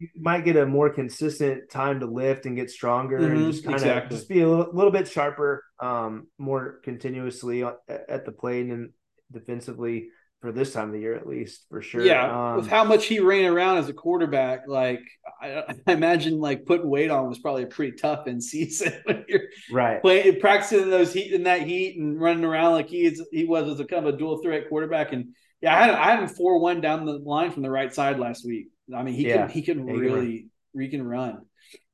[0.00, 3.62] you might get a more consistent time to lift and get stronger mm-hmm, and just
[3.62, 4.16] kind of exactly.
[4.16, 8.90] just be a little, little, bit sharper, um, more continuously at, at the plate and
[9.30, 10.08] defensively
[10.40, 12.02] for this time of the year at least for sure.
[12.02, 15.02] Yeah, um, with how much he ran around as a quarterback, like
[15.40, 19.42] I, I, imagine like putting weight on was probably pretty tough in season when you're
[19.70, 23.44] right playing practicing those heat in that heat and running around like he is he
[23.44, 25.12] was as a kind of a dual threat quarterback.
[25.12, 27.92] And yeah, I had I had him four one down the line from the right
[27.94, 28.68] side last week.
[28.94, 29.46] I mean, he yeah.
[29.46, 30.46] can he can yeah, really
[30.78, 31.42] he can run.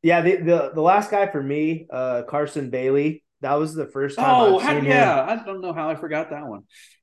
[0.03, 3.25] Yeah, the, the the last guy for me, uh, Carson Bailey.
[3.43, 4.27] That was the first time.
[4.29, 5.25] Oh, how, yeah.
[5.29, 6.63] I don't know how I forgot that one.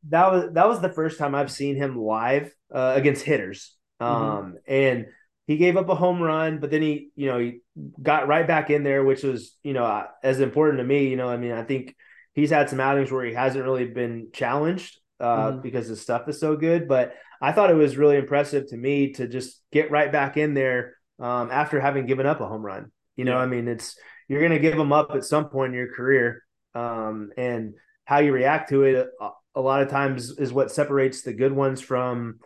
[0.10, 3.76] That was that was the first time I've seen him live uh, against hitters.
[4.02, 4.14] Mm-hmm.
[4.14, 4.56] Um, mm-hmm.
[4.68, 5.06] and
[5.46, 7.60] he gave up a home run, but then he, you know, he
[8.02, 11.10] got right back in there, which was, you know, uh, as important to me.
[11.10, 11.96] You know, I mean, I think
[12.34, 15.62] he's had some outings where he hasn't really been challenged uh, mm-hmm.
[15.62, 16.88] because his stuff is so good.
[16.88, 20.54] But I thought it was really impressive to me to just get right back in
[20.54, 22.92] there um, after having given up a home run.
[23.16, 23.44] You know, yeah.
[23.44, 26.44] I mean, it's you're going to give them up at some point in your career,
[26.76, 27.74] um, and
[28.06, 31.54] how you react to it a, a, lot of times is what separates the good
[31.54, 32.40] ones from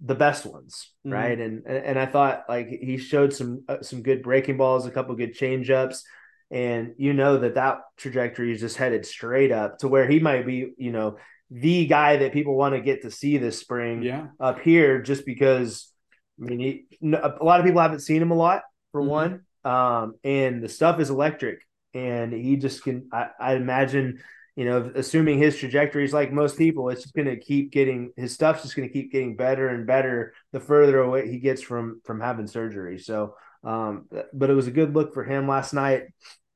[0.00, 1.14] the best ones, mm-hmm.
[1.14, 1.38] right?
[1.38, 5.14] And and I thought like he showed some uh, some good breaking balls, a couple
[5.14, 6.04] good change ups,
[6.50, 10.46] and you know that that trajectory is just headed straight up to where he might
[10.46, 11.16] be, you know,
[11.50, 14.28] the guy that people want to get to see this spring yeah.
[14.38, 15.92] up here just because
[16.40, 18.62] I mean he, a lot of people haven't seen him a lot
[18.92, 19.10] for mm-hmm.
[19.10, 21.60] one um, and the stuff is electric
[21.94, 24.22] and he just can I, I imagine
[24.56, 28.12] you know assuming his trajectory is like most people it's just going to keep getting
[28.16, 31.62] his stuff's just going to keep getting better and better the further away he gets
[31.62, 35.72] from from having surgery so um but it was a good look for him last
[35.72, 36.04] night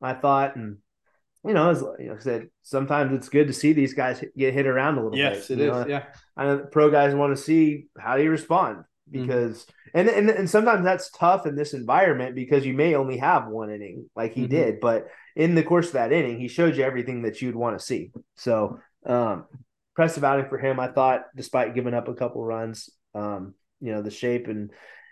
[0.01, 0.79] I thought and
[1.47, 4.55] you know, as you know, I said, sometimes it's good to see these guys get
[4.55, 5.39] hit around a little yes, bit.
[5.41, 5.71] Yes, it is.
[5.71, 5.87] Know?
[5.87, 6.05] Yeah,
[6.37, 8.85] I know pro guys want to see how do you respond.
[9.11, 9.99] Because, mm-hmm.
[9.99, 13.71] and, and and sometimes that's tough in this environment because you may only have one
[13.71, 14.51] inning, like he mm-hmm.
[14.51, 17.79] did, but in the course of that inning, he showed you everything that you'd want
[17.79, 18.11] to see.
[18.37, 19.47] So, um,
[19.93, 20.81] impressive outing for him.
[20.81, 24.71] I thought, despite giving up a couple runs, um, you know, the shape and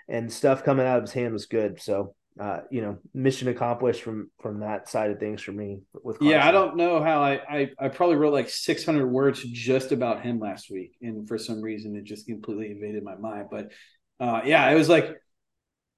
[0.08, 1.80] and stuff coming out of his hand was good.
[1.80, 5.82] So uh, you know, mission accomplished from from that side of things for me.
[6.02, 6.32] With Carson.
[6.32, 10.22] yeah, I don't know how I, I I probably wrote like 600 words just about
[10.22, 13.48] him last week, and for some reason it just completely invaded my mind.
[13.50, 13.72] But
[14.18, 15.16] uh, yeah, it was like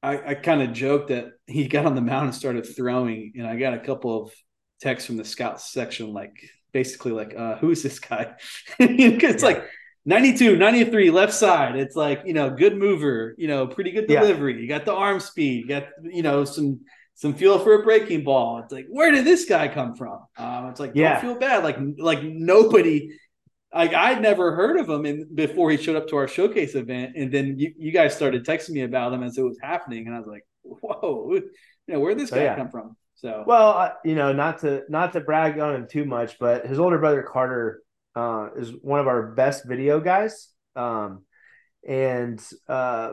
[0.03, 3.47] I, I kind of joked that he got on the mound and started throwing, and
[3.47, 4.33] I got a couple of
[4.81, 6.35] texts from the scouts section, like
[6.73, 8.35] basically like, uh, "Who is this guy?"
[8.79, 9.49] it's yeah.
[9.49, 9.65] like
[10.07, 11.77] 92, 93, left side.
[11.77, 14.55] It's like you know, good mover, you know, pretty good delivery.
[14.55, 14.61] Yeah.
[14.61, 16.81] You got the arm speed, you got you know some
[17.15, 18.59] some feel for a breaking ball.
[18.59, 20.19] It's like, where did this guy come from?
[20.37, 21.13] Um, it's like, yeah.
[21.13, 21.65] don't feel bad.
[21.65, 23.11] Like like nobody
[23.75, 27.17] like I'd never heard of him in, before he showed up to our showcase event,
[27.17, 30.15] and then you, you guys started texting me about him as it was happening, and
[30.15, 31.51] I was like, "Whoa, you
[31.89, 32.57] know, where'd this guy yeah.
[32.57, 36.39] come from?" So, well, you know, not to not to brag on him too much,
[36.39, 37.83] but his older brother Carter
[38.15, 41.25] uh, is one of our best video guys, um,
[41.87, 43.13] and uh,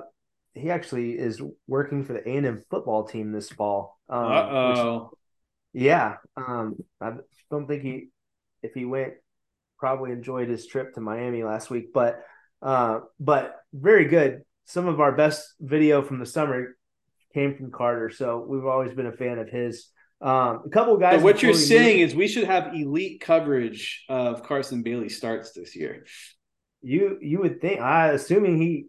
[0.53, 3.99] he actually is working for the A and M football team this fall.
[4.09, 5.11] Um, oh,
[5.73, 6.15] yeah.
[6.35, 7.13] Um, I
[7.49, 8.09] don't think he,
[8.61, 9.13] if he went
[9.81, 12.21] probably enjoyed his trip to Miami last week, but
[12.61, 14.43] uh, but very good.
[14.65, 16.77] Some of our best video from the summer
[17.33, 19.87] came from Carter, so we've always been a fan of his.
[20.21, 21.21] Um, a couple guys.
[21.21, 26.05] What you're saying is we should have elite coverage of Carson Bailey starts this year.
[26.81, 28.85] You you would think, I assuming he,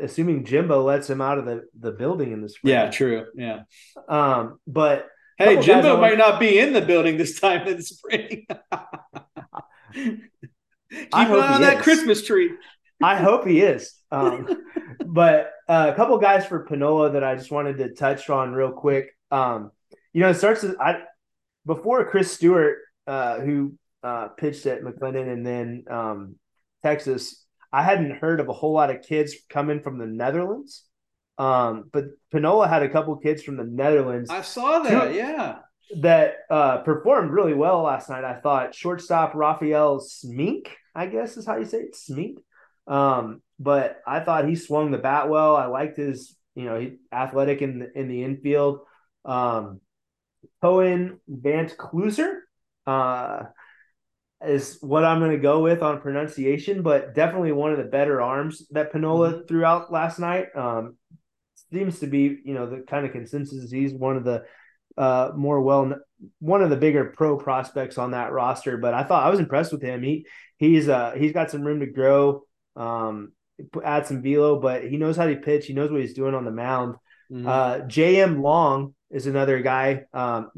[0.00, 2.72] assuming Jimbo lets him out of the the building in the spring.
[2.72, 3.26] Yeah, true.
[3.34, 3.62] Yeah.
[4.08, 8.46] Um, but hey, Jimbo might not be in the building this time in the spring.
[10.90, 12.52] Keep an eye on that Christmas tree.
[13.02, 13.94] I hope he is.
[14.10, 14.48] Um,
[15.06, 18.72] but uh, a couple guys for Panola that I just wanted to touch on real
[18.72, 19.10] quick.
[19.30, 19.72] Um,
[20.14, 21.02] you know, it starts with, I
[21.66, 26.36] before Chris Stewart, uh, who uh, pitched at McLennan and then um,
[26.82, 27.44] Texas.
[27.70, 30.84] I hadn't heard of a whole lot of kids coming from the Netherlands.
[31.36, 34.30] Um, but Panola had a couple kids from the Netherlands.
[34.30, 35.56] I saw that, Two, yeah
[36.00, 38.24] that uh, performed really well last night.
[38.24, 42.36] I thought shortstop Raphael Smink, I guess is how you say it, Smink.
[42.86, 45.56] Um, but I thought he swung the bat well.
[45.56, 48.80] I liked his, you know, he athletic in the in the infield.
[49.24, 49.80] Um,
[50.64, 52.36] Cohen Vant Kluser
[52.86, 53.42] uh,
[54.46, 58.22] is what I'm going to go with on pronunciation, but definitely one of the better
[58.22, 59.46] arms that Panola mm-hmm.
[59.46, 60.46] threw out last night.
[60.56, 60.96] Um,
[61.70, 63.70] seems to be, you know, the kind of consensus.
[63.70, 64.44] He's one of the
[64.96, 65.96] uh, more well
[66.38, 68.78] one of the bigger pro prospects on that roster.
[68.78, 70.02] But I thought I was impressed with him.
[70.02, 72.44] He he's uh he's got some room to grow,
[72.74, 73.32] um,
[73.84, 75.66] add some velo, but he knows how to pitch.
[75.66, 76.94] He knows what he's doing on the mound.
[77.30, 77.46] Mm-hmm.
[77.46, 78.40] Uh, J.M.
[78.40, 80.50] Long is another guy, um,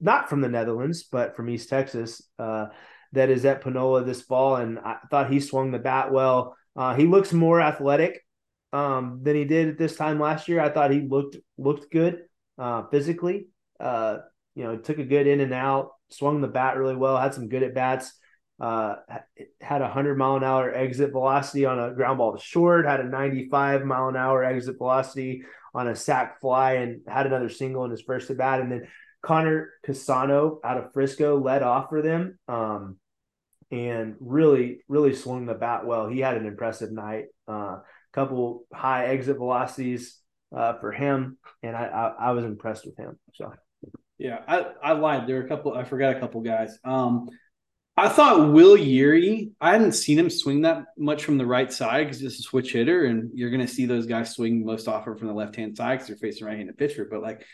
[0.00, 2.66] not from the Netherlands, but from East Texas, uh,
[3.12, 6.56] that is at Panola this fall, and I thought he swung the bat well.
[6.76, 8.24] Uh, he looks more athletic
[8.72, 10.60] um, than he did at this time last year.
[10.60, 12.22] I thought he looked looked good
[12.56, 13.48] uh, physically.
[13.80, 14.18] Uh,
[14.54, 17.48] you know, took a good in and out, swung the bat really well, had some
[17.48, 18.12] good at bats.
[18.60, 18.96] Uh,
[19.60, 23.00] had a hundred mile an hour exit velocity on a ground ball to short, had
[23.00, 25.42] a 95 mile an hour exit velocity
[25.74, 28.60] on a sac fly, and had another single in his first at bat.
[28.60, 28.88] And then
[29.22, 32.38] Connor Casano out of Frisco led off for them.
[32.48, 32.98] Um,
[33.70, 36.06] and really, really swung the bat well.
[36.08, 37.24] He had an impressive night.
[37.48, 37.78] A uh,
[38.12, 40.20] couple high exit velocities
[40.54, 43.18] uh, for him, and I, I, I was impressed with him.
[43.34, 43.52] So
[44.18, 45.26] yeah, I, I lied.
[45.26, 45.74] There were a couple.
[45.74, 46.78] I forgot a couple guys.
[46.84, 47.28] Um,
[47.96, 49.52] I thought Will Yeary.
[49.60, 52.72] I hadn't seen him swing that much from the right side because he's a switch
[52.72, 55.76] hitter, and you're going to see those guys swing most often from the left hand
[55.76, 57.06] side because they're facing right-handed pitcher.
[57.08, 57.44] But like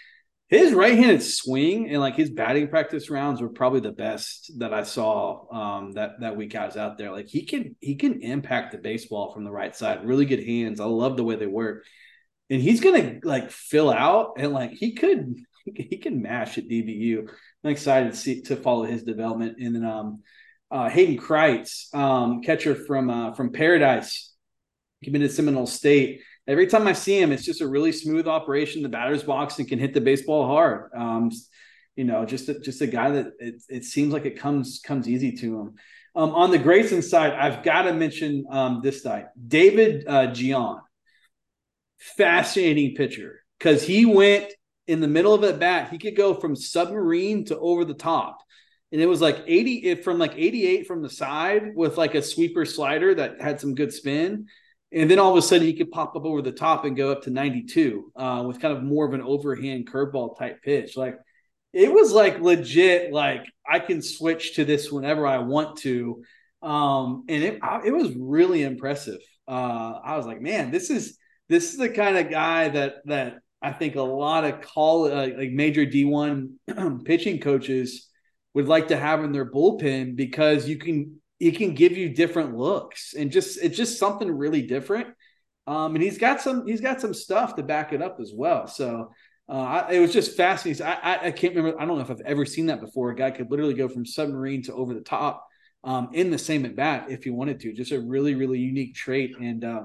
[0.49, 4.83] his right-handed swing and like his batting practice rounds were probably the best that I
[4.83, 7.13] saw um, that that week I was out there.
[7.13, 10.07] Like he can he can impact the baseball from the right side.
[10.07, 10.81] Really good hands.
[10.81, 11.85] I love the way they work,
[12.49, 15.37] and he's gonna like fill out and like he could
[15.75, 17.29] he can mash at DBU.
[17.65, 19.59] I'm excited to see to follow his development.
[19.61, 20.23] And then um,
[20.71, 24.33] uh, Hayden Kreitz, um, catcher from uh, from Paradise,
[25.05, 26.23] committed Seminole State.
[26.47, 28.83] Every time I see him, it's just a really smooth operation.
[28.83, 30.91] The batter's box and can hit the baseball hard.
[30.97, 31.31] Um,
[31.97, 35.09] you know, just a, just a guy that it, it seems like it comes comes
[35.09, 35.75] easy to him.
[36.17, 40.79] Um, on the Grayson side, I've got to mention um, this guy, David uh, Gian.
[42.17, 44.51] Fascinating pitcher because he went
[44.91, 48.43] in the middle of at bat, he could go from submarine to over the top.
[48.91, 52.65] And it was like 80 from like 88 from the side with like a sweeper
[52.65, 54.49] slider that had some good spin.
[54.91, 57.13] And then all of a sudden he could pop up over the top and go
[57.13, 60.97] up to 92 uh, with kind of more of an overhand curveball type pitch.
[60.97, 61.17] Like
[61.73, 66.25] it was like legit, like I can switch to this whenever I want to.
[66.63, 69.21] Um, and it, it was really impressive.
[69.47, 71.17] Uh, I was like, man, this is,
[71.49, 75.29] this is the kind of guy that, that I think a lot of call uh,
[75.37, 78.09] like major D1 pitching coaches
[78.55, 82.57] would like to have in their bullpen because you can it can give you different
[82.57, 85.09] looks and just it's just something really different.
[85.67, 88.67] Um, and he's got some he's got some stuff to back it up as well.
[88.67, 89.13] So
[89.49, 90.87] uh, I, it was just fascinating.
[90.87, 91.81] I, I, I can't remember.
[91.81, 93.11] I don't know if I've ever seen that before.
[93.11, 95.47] A guy could literally go from submarine to over the top
[95.85, 97.73] um, in the same at bat if he wanted to.
[97.73, 99.83] Just a really really unique trait, and uh,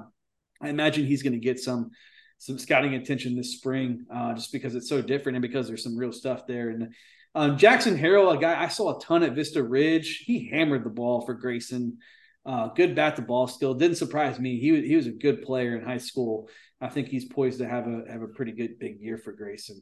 [0.61, 1.91] I imagine he's going to get some
[2.37, 5.97] some scouting attention this spring uh, just because it's so different and because there's some
[5.97, 6.69] real stuff there.
[6.69, 6.93] And
[7.33, 10.89] um, Jackson Harrell, a guy I saw a ton at Vista Ridge, he hammered the
[10.89, 11.97] ball for Grayson.
[12.45, 13.73] Uh, good bat to ball skill.
[13.73, 14.59] Didn't surprise me.
[14.59, 16.47] He he was a good player in high school.
[16.79, 19.81] I think he's poised to have a have a pretty good big year for Grayson.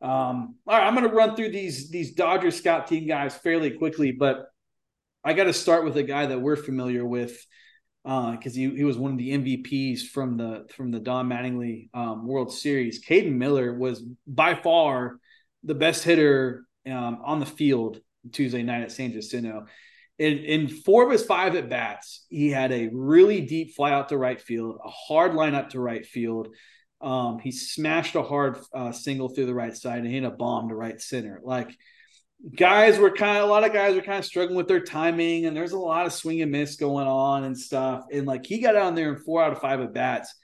[0.00, 3.72] Um, all right, I'm going to run through these these Dodgers scout team guys fairly
[3.72, 4.46] quickly, but
[5.22, 7.38] I got to start with a guy that we're familiar with
[8.02, 11.90] because uh, he, he was one of the MVPs from the from the Don Mattingly
[11.92, 13.04] um, World Series.
[13.04, 15.18] Caden Miller was by far
[15.64, 18.00] the best hitter um, on the field
[18.32, 19.66] Tuesday night at San Jacinto.
[20.18, 24.10] In, in four of his five at bats, he had a really deep fly out
[24.10, 26.48] to right field, a hard line up to right field.
[27.00, 30.68] Um, he smashed a hard uh, single through the right side and hit a bomb
[30.68, 31.40] to right center.
[31.42, 31.70] Like
[32.56, 35.46] guys were kind of a lot of guys were kind of struggling with their timing,
[35.46, 38.04] and there's a lot of swing and miss going on and stuff.
[38.12, 40.34] And like he got out there in four out of five at bats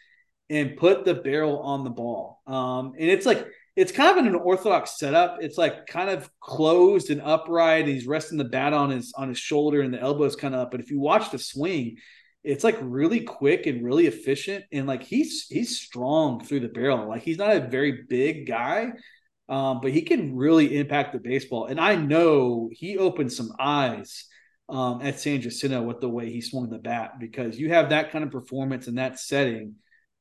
[0.48, 2.40] and put the barrel on the ball.
[2.46, 5.38] Um, and it's like it's kind of an orthodox setup.
[5.40, 7.84] It's like kind of closed and upright.
[7.84, 10.54] And he's resting the bat on his on his shoulder, and the elbow is kind
[10.54, 10.70] of up.
[10.70, 11.96] But if you watch the swing,
[12.44, 14.64] it's like really quick and really efficient.
[14.72, 17.08] And like he's he's strong through the barrel.
[17.08, 18.92] Like he's not a very big guy,
[19.48, 21.66] um, but he can really impact the baseball.
[21.66, 24.26] And I know he opened some eyes
[24.68, 28.10] um, at San Jacinto with the way he swung the bat because you have that
[28.10, 29.76] kind of performance in that setting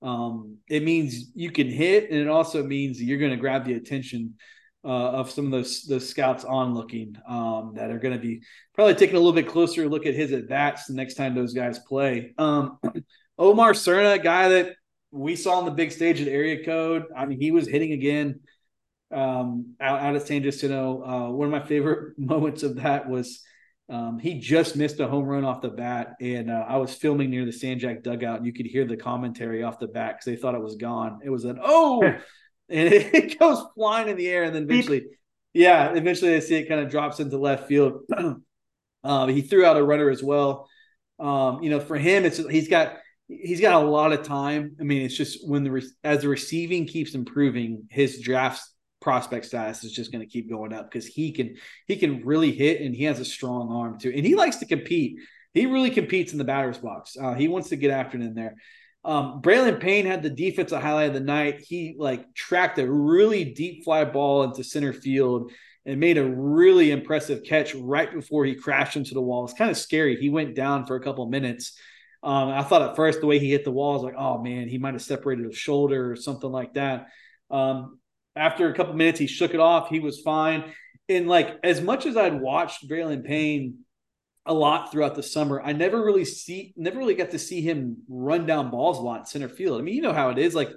[0.06, 3.74] um, it means you can hit, and it also means you're going to grab the
[3.74, 4.36] attention
[4.84, 8.44] uh, of some of those those scouts onlooking um, that are going to be
[8.76, 11.54] probably taking a little bit closer look at his at bats the next time those
[11.54, 12.34] guys play.
[12.38, 12.78] Um,
[13.40, 14.76] Omar Cerna, guy that
[15.12, 17.06] we saw on the big stage at Area Code.
[17.18, 18.42] I mean, he was hitting again
[19.12, 21.04] um, out, out at San Jacinto.
[21.04, 23.42] Uh, one of my favorite moments of that was
[23.88, 27.30] um, he just missed a home run off the bat, and uh, I was filming
[27.30, 30.26] near the San Jac dugout, and you could hear the commentary off the bat because
[30.26, 31.20] they thought it was gone.
[31.24, 32.02] It was an oh,
[32.70, 35.06] and it, it, goes flying in the air, and then eventually,
[35.54, 38.02] yeah, eventually I see it kind of drops into left field.
[39.04, 40.68] um, he threw out a runner as well.
[41.20, 42.98] Um, you know, for him, it's he's got
[43.28, 44.78] he's got a lot of time.
[44.80, 48.75] I mean, it's just when the re- as the receiving keeps improving, his drafts
[49.06, 52.52] prospect status is just going to keep going up because he can he can really
[52.52, 55.20] hit and he has a strong arm too, and he likes to compete.
[55.54, 57.16] He really competes in the batter's box.
[57.16, 58.56] Uh, he wants to get after it in there.
[59.06, 61.62] Um, Braylon Payne had the defensive highlight of the night.
[61.62, 65.52] He like tracked a really deep fly ball into center field
[65.86, 69.46] and made a really impressive catch right before he crashed into the wall.
[69.46, 70.16] It's kind of scary.
[70.16, 71.78] He went down for a couple minutes.
[72.24, 74.42] Um, I thought at first the way he hit the wall, I was like, oh
[74.42, 77.10] man, he might have separated his shoulder or something like that.
[77.52, 78.00] Um,
[78.36, 79.90] after a couple minutes, he shook it off.
[79.90, 80.74] He was fine.
[81.08, 83.80] And like as much as I'd watched Braylon Payne
[84.46, 87.98] a lot throughout the summer, I never really see never really got to see him
[88.08, 89.80] run down balls a lot in center field.
[89.80, 90.56] I mean, you know how it is.
[90.56, 90.70] Like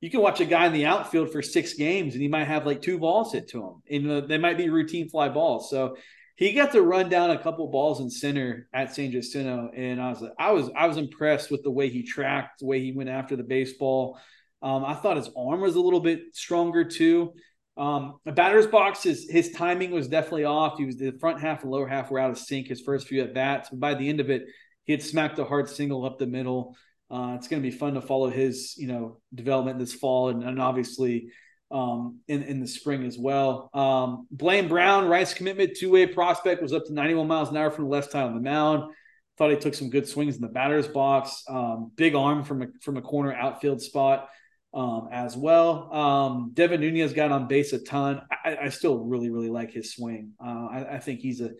[0.00, 2.66] you can watch a guy in the outfield for six games and he might have
[2.66, 3.82] like two balls hit to him.
[3.90, 5.70] And uh, they might be routine fly balls.
[5.70, 5.96] So
[6.38, 10.10] he got to run down a couple balls in center at San Jacinto, and I
[10.10, 13.08] was I was I was impressed with the way he tracked, the way he went
[13.08, 14.20] after the baseball.
[14.62, 17.34] Um, I thought his arm was a little bit stronger too.
[17.76, 20.78] Um, a batter's box, his his timing was definitely off.
[20.78, 23.22] He was the front half and lower half were out of sync his first few
[23.22, 24.46] at bats, but by the end of it,
[24.84, 26.76] he had smacked a hard single up the middle.
[27.08, 30.42] Uh, it's going to be fun to follow his you know development this fall and,
[30.42, 31.28] and obviously
[31.70, 33.70] um, in in the spring as well.
[33.72, 37.70] Um, Blaine Brown, Rice commitment, two way prospect, was up to 91 miles an hour
[37.70, 38.92] from the left side on the mound.
[39.36, 41.44] Thought he took some good swings in the batter's box.
[41.48, 44.28] Um, big arm from a from a corner outfield spot
[44.74, 45.92] um, as well.
[45.92, 48.22] Um, Devin Nunez got on base a ton.
[48.44, 50.32] I, I still really, really like his swing.
[50.42, 51.50] Uh, I, I, think he's a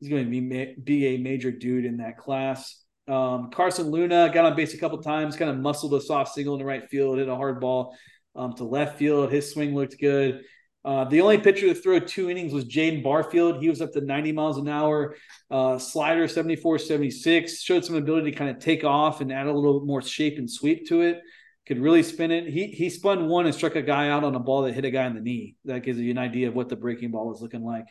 [0.00, 2.84] he's going to be be a major dude in that class.
[3.06, 6.54] Um, Carson Luna got on base a couple times, kind of muscled a soft single
[6.54, 7.96] in the right field, hit a hard ball
[8.36, 9.32] um, to left field.
[9.32, 10.42] His swing looked good.
[10.84, 13.60] Uh, the only pitcher to throw two innings was Jaden Barfield.
[13.60, 15.16] He was up to 90 miles an hour,
[15.50, 19.52] uh, slider 74 76, showed some ability to kind of take off and add a
[19.52, 21.20] little more shape and sweep to it
[21.68, 22.48] could really spin it.
[22.48, 24.90] He he spun one and struck a guy out on a ball that hit a
[24.90, 25.54] guy in the knee.
[25.66, 27.84] That gives you an idea of what the breaking ball was looking like.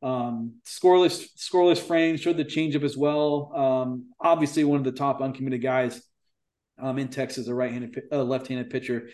[0.00, 3.52] Um, scoreless scoreless frame showed the changeup as well.
[3.54, 6.00] Um, obviously, one of the top uncommitted guys
[6.78, 9.08] um, in Texas, a right-handed, uh, left-handed pitcher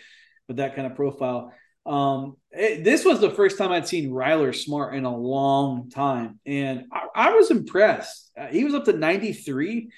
[0.47, 1.51] with that kind of profile.
[1.85, 6.39] Um, it, this was the first time I'd seen Ryler Smart in a long time,
[6.45, 8.31] and I, I was impressed.
[8.37, 9.89] Uh, he was up to 93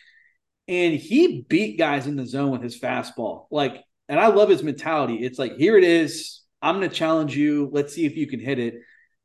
[0.68, 3.46] and he beat guys in the zone with his fastball.
[3.52, 5.16] Like, and I love his mentality.
[5.16, 6.42] It's like, here it is.
[6.62, 7.70] I'm going to challenge you.
[7.72, 8.76] Let's see if you can hit it.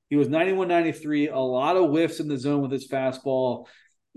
[0.09, 3.67] He was 91 93, a lot of whiffs in the zone with his fastball.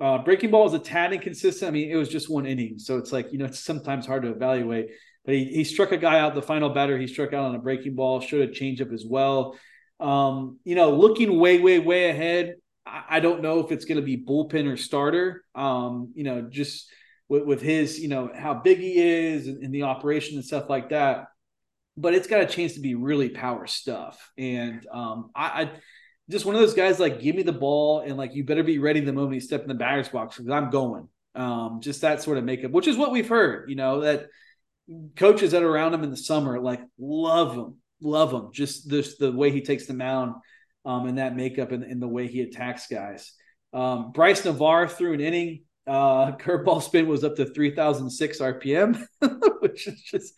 [0.01, 1.69] Uh, breaking ball was a tad inconsistent.
[1.69, 2.79] I mean, it was just one inning.
[2.79, 4.89] So it's like, you know, it's sometimes hard to evaluate.
[5.25, 7.59] But he, he struck a guy out, the final batter, he struck out on a
[7.59, 9.57] breaking ball, showed a changeup as well.
[9.99, 12.55] Um, you know, looking way, way, way ahead,
[12.85, 15.45] I, I don't know if it's going to be bullpen or starter.
[15.53, 16.89] Um, you know, just
[17.33, 20.69] with, with his, you know, how big he is and, and the operation and stuff
[20.69, 21.29] like that.
[21.97, 24.31] But it's got a chance to be really power stuff.
[24.37, 25.71] And um, I, I
[26.29, 28.77] just one of those guys like give me the ball and like you better be
[28.77, 31.07] ready the moment you step in the batter's box because I'm going.
[31.33, 34.27] Um, just that sort of makeup, which is what we've heard, you know, that
[35.15, 38.49] coaches that are around him in the summer like love him, love him.
[38.53, 40.35] Just this the way he takes the mound
[40.85, 43.33] um, and that makeup and, and the way he attacks guys.
[43.73, 45.63] Um, Bryce Navarre threw an inning.
[45.85, 49.05] Uh, curveball spin was up to 3006 RPM,
[49.59, 50.33] which is just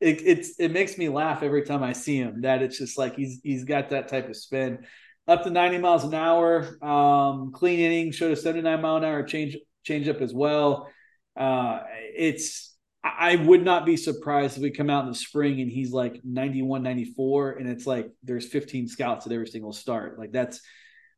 [0.00, 2.42] it, it's it makes me laugh every time I see him.
[2.42, 4.86] That it's just like he's he's got that type of spin
[5.26, 6.82] up to 90 miles an hour.
[6.82, 10.88] Um, clean inning showed a 79 mile an hour change change up as well.
[11.36, 11.80] Uh,
[12.16, 12.74] it's
[13.04, 16.20] I would not be surprised if we come out in the spring and he's like
[16.24, 20.18] 91, 94, and it's like there's 15 scouts at every single start.
[20.18, 20.60] Like that's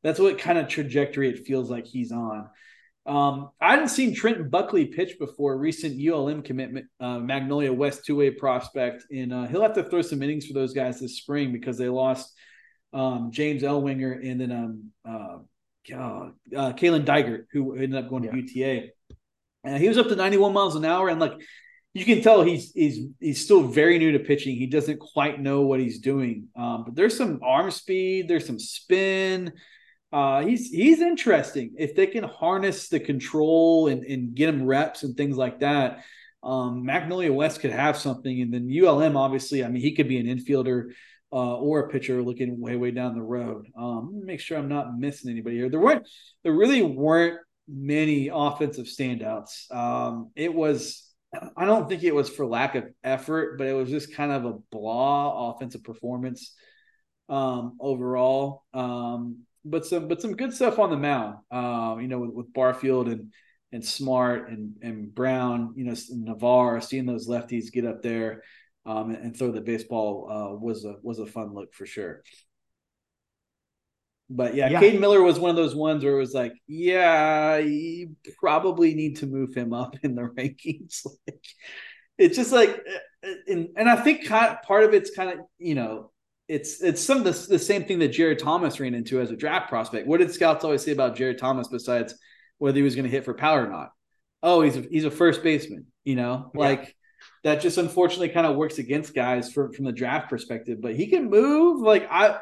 [0.02, 2.48] that's what kind of trajectory it feels like he's on.
[3.10, 8.14] Um, I hadn't seen Trenton Buckley pitch before, recent ULM commitment, uh, Magnolia West two
[8.14, 11.50] way prospect, and uh, he'll have to throw some innings for those guys this spring
[11.50, 12.32] because they lost
[12.92, 15.38] um, James Ellwinger and then um, uh,
[15.92, 18.30] uh, uh, Kalen Digert, who ended up going yeah.
[18.30, 18.90] to UTA.
[19.64, 21.32] And he was up to 91 miles an hour, and like
[21.92, 24.54] you can tell, he's he's he's still very new to pitching.
[24.54, 26.46] He doesn't quite know what he's doing.
[26.54, 29.52] Um, but there's some arm speed, there's some spin.
[30.12, 31.74] Uh, he's he's interesting.
[31.78, 36.04] If they can harness the control and, and get him reps and things like that,
[36.42, 38.40] um, Magnolia West could have something.
[38.40, 40.90] And then ULM, obviously, I mean, he could be an infielder
[41.32, 43.66] uh, or a pitcher looking way way down the road.
[43.76, 45.68] Um, make sure I'm not missing anybody here.
[45.68, 46.08] There weren't
[46.42, 47.38] there really weren't
[47.68, 49.72] many offensive standouts.
[49.72, 51.06] Um, it was
[51.56, 54.44] I don't think it was for lack of effort, but it was just kind of
[54.44, 56.54] a blah offensive performance
[57.28, 58.64] um, overall.
[58.74, 61.36] Um, but some but some good stuff on the mound.
[61.50, 63.32] Uh, you know, with, with Barfield and
[63.72, 68.42] and Smart and and Brown, you know, Navarre, seeing those lefties get up there
[68.86, 72.22] um, and, and, throw the baseball uh, was a was a fun look for sure.
[74.28, 74.80] But yeah, yeah.
[74.80, 79.16] Caden Miller was one of those ones where it was like, yeah, you probably need
[79.16, 81.04] to move him up in the rankings.
[81.26, 81.44] like,
[82.16, 85.74] it's just like, uh, uh, and, and I think part of it's kind of you
[85.74, 86.10] know
[86.50, 89.36] it's it's some of the, the same thing that Jared Thomas ran into as a
[89.36, 90.08] draft prospect.
[90.08, 92.14] What did scouts always say about Jared Thomas besides
[92.58, 93.92] whether he was going to hit for power or not?
[94.42, 95.86] Oh, he's a, he's a first baseman.
[96.02, 96.60] You know, yeah.
[96.60, 96.96] like
[97.44, 100.78] that just unfortunately kind of works against guys from from the draft perspective.
[100.80, 101.82] But he can move.
[101.82, 102.40] Like I,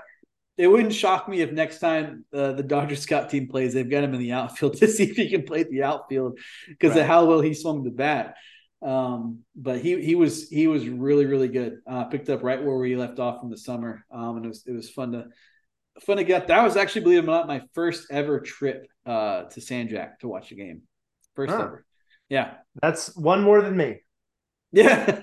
[0.57, 4.05] it wouldn't shock me if next time uh, the Dodgers scout team plays, they've got
[4.05, 7.03] him in the outfield to see if he can play the outfield because right.
[7.03, 8.37] of how well he swung the bat.
[8.81, 11.79] Um, but he he was he was really really good.
[11.87, 14.65] Uh, picked up right where we left off from the summer, um, and it was
[14.67, 15.27] it was fun to
[16.01, 16.47] fun to get.
[16.47, 20.21] That was actually believe it or not my first ever trip uh, to San Jac
[20.21, 20.83] to watch a game.
[21.35, 21.63] First huh.
[21.63, 21.85] ever.
[22.29, 24.01] Yeah, that's one more than me.
[24.71, 25.23] Yeah.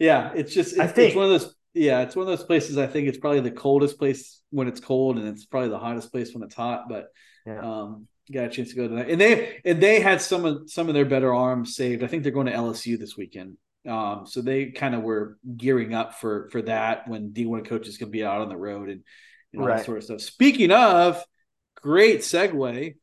[0.00, 0.32] yeah.
[0.34, 2.76] It's just, it's, I think, it's one of those, yeah, it's one of those places.
[2.76, 6.10] I think it's probably the coldest place when it's cold, and it's probably the hottest
[6.10, 6.88] place when it's hot.
[6.88, 7.06] But,
[7.46, 7.60] yeah.
[7.60, 10.70] um, got a chance to go to that, and they and they had some of
[10.70, 12.02] some of their better arms saved.
[12.02, 13.56] I think they're going to LSU this weekend.
[13.86, 18.10] Um, so they kind of were gearing up for for that when D1 coaches can
[18.10, 19.02] be out on the road and,
[19.52, 19.78] and all right.
[19.78, 20.20] that sort of stuff.
[20.20, 21.22] Speaking of,
[21.76, 22.94] great segue,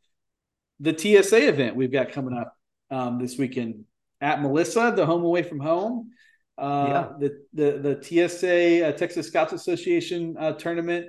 [0.79, 2.55] the TSA event we've got coming up
[2.91, 3.85] um, this weekend
[4.21, 6.11] at Melissa, the home away from home.
[6.57, 7.27] Uh, yeah.
[7.53, 11.07] the, the the TSA uh, Texas Scouts Association uh, tournament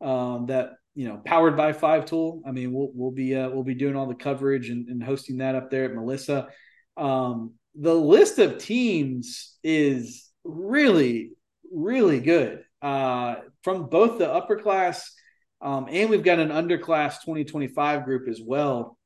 [0.00, 2.42] um, that you know powered by Five Tool.
[2.44, 5.38] I mean, we'll we'll be uh, we'll be doing all the coverage and, and hosting
[5.38, 6.48] that up there at Melissa.
[6.96, 11.30] Um, the list of teams is really
[11.72, 15.12] really good uh, from both the upper class
[15.60, 18.98] um, and we've got an underclass 2025 group as well.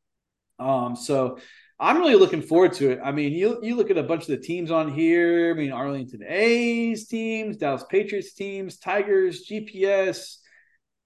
[0.59, 1.39] Um, so
[1.79, 3.01] I'm really looking forward to it.
[3.03, 5.53] I mean, you you look at a bunch of the teams on here.
[5.55, 10.37] I mean, Arlington A's teams, Dallas Patriots teams, Tigers, GPS,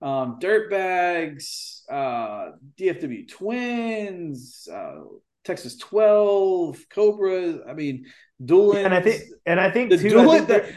[0.03, 5.01] um, Dirtbags, uh, DFW Twins, uh,
[5.45, 7.61] Texas 12, Cobras.
[7.69, 8.07] I mean,
[8.45, 8.85] Doolin.
[8.85, 10.73] And I think, and I think the too, Doolin, the,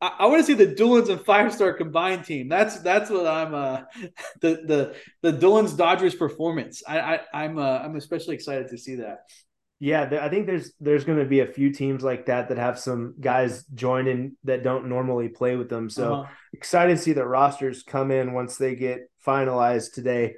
[0.00, 2.48] I, I want to see the Doolins and Five Star combined team.
[2.48, 3.54] That's that's what I'm.
[3.54, 3.82] Uh,
[4.40, 6.82] the the the Doolins Dodgers performance.
[6.86, 9.20] I, I I'm uh, I'm especially excited to see that.
[9.82, 12.78] Yeah, I think there's there's going to be a few teams like that that have
[12.78, 15.90] some guys joining that don't normally play with them.
[15.90, 16.32] So uh-huh.
[16.52, 20.36] excited to see the rosters come in once they get finalized today.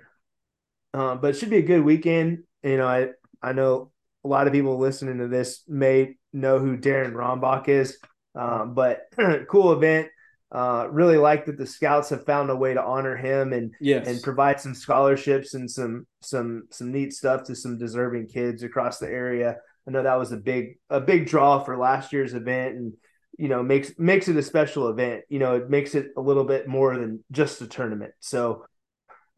[0.95, 2.45] Uh, but it should be a good weekend.
[2.62, 3.09] You know, I
[3.42, 3.92] I know
[4.24, 7.99] a lot of people listening to this may know who Deron Rombach is,
[8.34, 9.03] um, but
[9.51, 10.09] cool event.
[10.55, 14.07] Uh, really like that the scouts have found a way to honor him and yes.
[14.07, 18.98] and provide some scholarships and some some some neat stuff to some deserving kids across
[18.98, 19.57] the area.
[19.88, 22.92] I know that was a big a big draw for last year's event and
[23.36, 25.24] you know makes makes it a special event.
[25.28, 28.12] You know, it makes it a little bit more than just a tournament.
[28.20, 28.64] So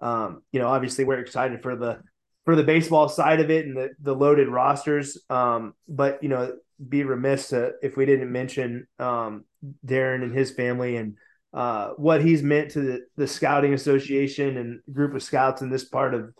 [0.00, 2.00] um, you know, obviously we're excited for the
[2.44, 5.18] for the baseball side of it and the the loaded rosters.
[5.30, 6.56] Um, but you know,
[6.88, 9.44] be remiss to, if we didn't mention um,
[9.84, 11.16] Deron and his family and
[11.54, 15.84] uh, what he's meant to the, the scouting association and group of scouts in this
[15.84, 16.34] part of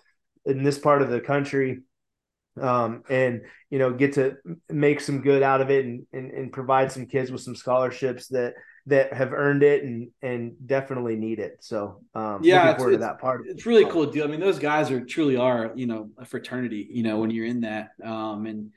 [0.45, 1.81] in this part of the country.
[2.61, 4.37] Um, and you know get to
[4.71, 8.29] make some good out of it and, and, and provide some kids with some scholarships
[8.29, 8.55] that
[8.87, 11.59] that have earned it and and definitely need it.
[11.61, 13.43] So um, yeah looking forward to that part.
[13.47, 16.89] it's really cool deal i mean those guys are truly are you know a fraternity
[16.91, 18.71] you know when you're in that um, and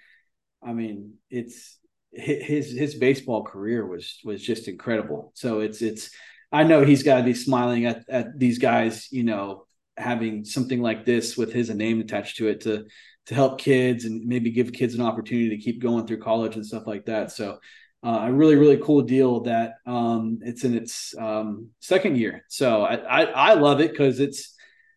[0.64, 1.78] I mean, it's
[2.12, 5.32] his his baseball career was was just incredible.
[5.36, 6.12] So it's it's
[6.52, 9.66] I know he's got to be smiling at at these guys, you know,
[9.98, 12.86] having something like this with his name attached to it to
[13.28, 16.66] to help kids and maybe give kids an opportunity to keep going through college and
[16.66, 17.32] stuff like that.
[17.32, 17.60] So
[18.04, 22.44] uh, a really really cool deal that um, it's in its um, second year.
[22.50, 24.56] So I I, I love it because it's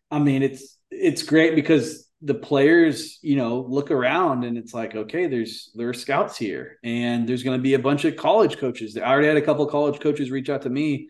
[0.09, 4.95] I mean it's it's great because the players, you know, look around and it's like,
[4.95, 8.57] okay, there's there are scouts here, and there's going to be a bunch of college
[8.57, 8.97] coaches.
[8.97, 11.09] I already had a couple of college coaches reach out to me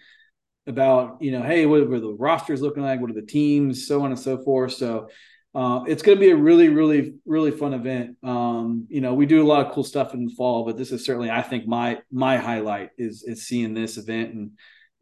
[0.66, 3.00] about, you know, hey, what are the rosters looking like?
[3.00, 4.74] What are the teams, so on and so forth.
[4.74, 5.10] So
[5.56, 8.18] uh, it's going to be a really, really, really fun event.
[8.24, 10.92] Um, you know, we do a lot of cool stuff in the fall, but this
[10.92, 14.52] is certainly, I think, my my highlight is is seeing this event and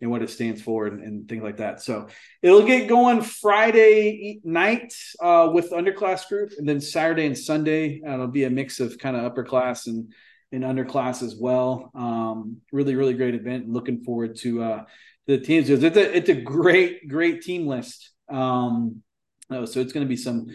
[0.02, 1.82] and what it stands for and, and, things like that.
[1.82, 2.08] So
[2.42, 8.16] it'll get going Friday night uh, with underclass group, and then Saturday and Sunday uh,
[8.16, 10.12] it'll be a mix of kind of upper class and
[10.52, 11.92] and underclass as well.
[11.96, 13.70] Um, really, really great event.
[13.70, 14.86] Looking forward to uh,
[15.28, 15.70] the teams.
[15.70, 18.12] It's a it's a great great team list.
[18.30, 19.04] Um,
[19.50, 20.48] oh, so it's going to be some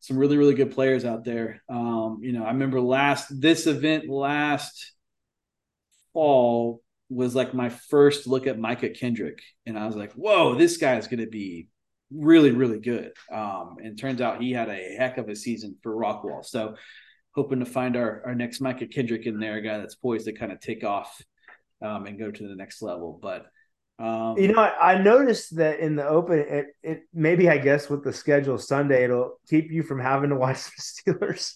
[0.00, 1.62] some really really good players out there.
[1.68, 4.92] Um, you know, I remember last this event last
[6.12, 10.76] fall was like my first look at Micah Kendrick, and I was like, "Whoa, this
[10.76, 11.68] guy is going to be
[12.10, 15.94] really, really good." Um, and turns out he had a heck of a season for
[15.94, 16.44] Rockwall.
[16.44, 16.76] So,
[17.34, 20.32] hoping to find our our next Micah Kendrick in there, a guy that's poised to
[20.32, 21.20] kind of take off
[21.82, 23.18] um, and go to the next level.
[23.20, 23.46] But
[23.98, 27.88] um, you know, I, I, noticed that in the open, it, it maybe I guess
[27.88, 30.64] with the schedule Sunday, it'll keep you from having to watch
[31.06, 31.54] the Steelers.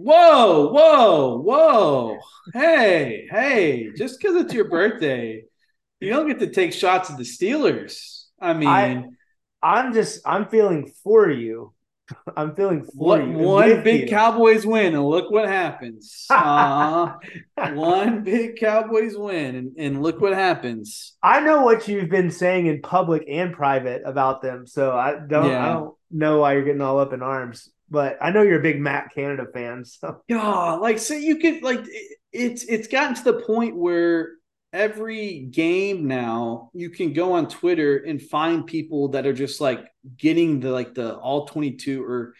[0.00, 2.18] Whoa, whoa, whoa.
[2.54, 5.42] Hey, hey, just because it's your birthday,
[5.98, 8.26] you don't get to take shots at the Steelers.
[8.40, 9.04] I mean, I,
[9.60, 11.74] I'm just, I'm feeling for you.
[12.36, 13.32] I'm feeling for you.
[13.32, 14.08] One big you.
[14.08, 16.26] Cowboys win, and look what happens.
[16.30, 17.14] Uh,
[17.56, 21.16] one big Cowboys win, and, and look what happens.
[21.24, 25.50] I know what you've been saying in public and private about them, so I don't,
[25.50, 25.64] yeah.
[25.64, 28.62] I don't know why you're getting all up in arms but I know you're a
[28.62, 29.84] big Matt Canada fan.
[29.84, 31.84] So yeah, like so you could like
[32.32, 34.30] it's it's gotten to the point where
[34.72, 39.86] every game now you can go on Twitter and find people that are just like
[40.16, 42.34] getting the like the all 22 or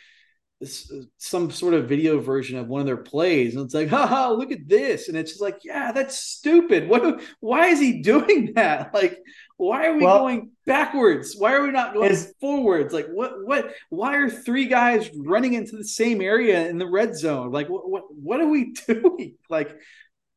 [1.18, 4.50] some sort of video version of one of their plays and it's like haha look
[4.50, 8.92] at this and it's just like yeah that's stupid what why is he doing that
[8.92, 9.18] like
[9.56, 11.34] why are we well, going backwards.
[11.36, 12.94] Why are we not going is, forwards?
[12.94, 17.16] Like what what why are three guys running into the same area in the red
[17.16, 17.50] zone?
[17.50, 19.34] Like what what, what are we doing?
[19.50, 19.76] Like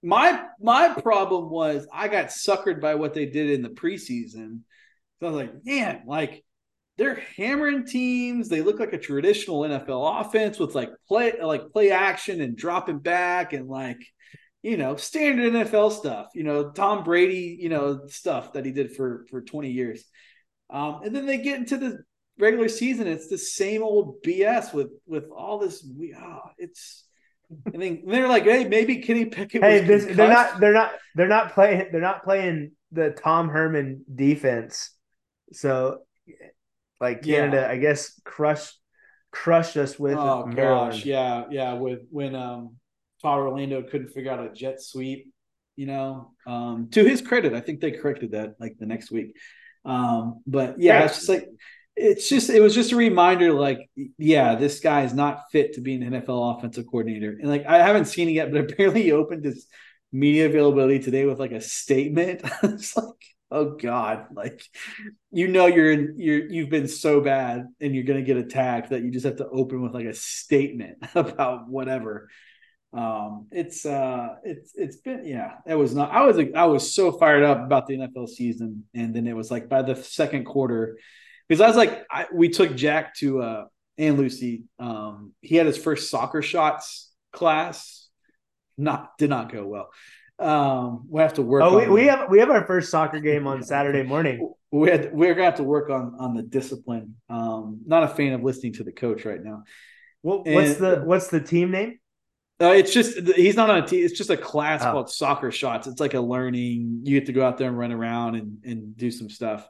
[0.02, 4.62] my my problem was i got suckered by what they did in the preseason.
[5.20, 6.44] So i was like man like
[6.98, 8.48] they're hammering teams.
[8.48, 13.00] They look like a traditional NFL offense with like play like play action and dropping
[13.00, 14.00] back and like
[14.64, 16.30] you know standard NFL stuff.
[16.34, 20.04] You know Tom Brady, you know stuff that he did for for 20 years.
[20.70, 22.00] Um, and then they get into the
[22.40, 23.08] regular season.
[23.08, 25.86] It's the same old BS with with all this.
[25.98, 27.06] We oh, it's.
[27.68, 29.62] I think they're like, hey, maybe Kenny Pickett.
[29.62, 30.62] Hey, this, they're not.
[30.62, 30.94] They're not.
[31.16, 31.90] They're not playing.
[31.92, 34.92] They're not playing the Tom Herman defense.
[35.52, 36.00] So
[37.02, 37.72] like Canada, yeah.
[37.72, 38.80] I guess crushed
[39.32, 40.92] crushed us with oh Maryland.
[40.94, 41.74] gosh, yeah, yeah.
[41.74, 42.78] With when um
[43.22, 45.32] Todd Orlando couldn't figure out a jet sweep,
[45.76, 46.32] you know.
[46.48, 49.36] Um, to his credit, I think they corrected that like the next week.
[49.86, 51.48] Um, but yeah, it's just like
[51.96, 55.82] it's just it was just a reminder like yeah this guy is not fit to
[55.82, 59.12] be an nfl offensive coordinator and like i haven't seen it yet but apparently he
[59.12, 59.68] opened his
[60.12, 63.06] media availability today with like a statement it's like
[63.52, 64.64] oh god like
[65.32, 69.04] you know you're in you're you've been so bad and you're gonna get attacked that
[69.04, 72.30] you just have to open with like a statement about whatever
[72.94, 76.94] um it's uh it's it's been yeah it was not i was like i was
[76.94, 80.44] so fired up about the nfl season and then it was like by the second
[80.44, 80.98] quarter
[81.48, 83.66] because i was like I, we took jack to uh
[83.98, 88.10] and lucy um he had his first soccer shots class
[88.78, 89.90] not did not go well
[90.42, 91.62] um, we have to work.
[91.64, 94.54] Oh, we, we have we have our first soccer game on Saturday morning.
[94.72, 97.16] We had, we're gonna have to work on on the discipline.
[97.30, 99.64] Um, not a fan of listening to the coach right now.
[100.24, 102.00] Well, what's and, the what's the team name?
[102.62, 104.06] Uh, it's just he's not on a team.
[104.06, 104.92] It's just a class oh.
[104.92, 105.88] called Soccer Shots.
[105.88, 107.02] It's like a learning.
[107.04, 109.68] You get to go out there and run around and and do some stuff.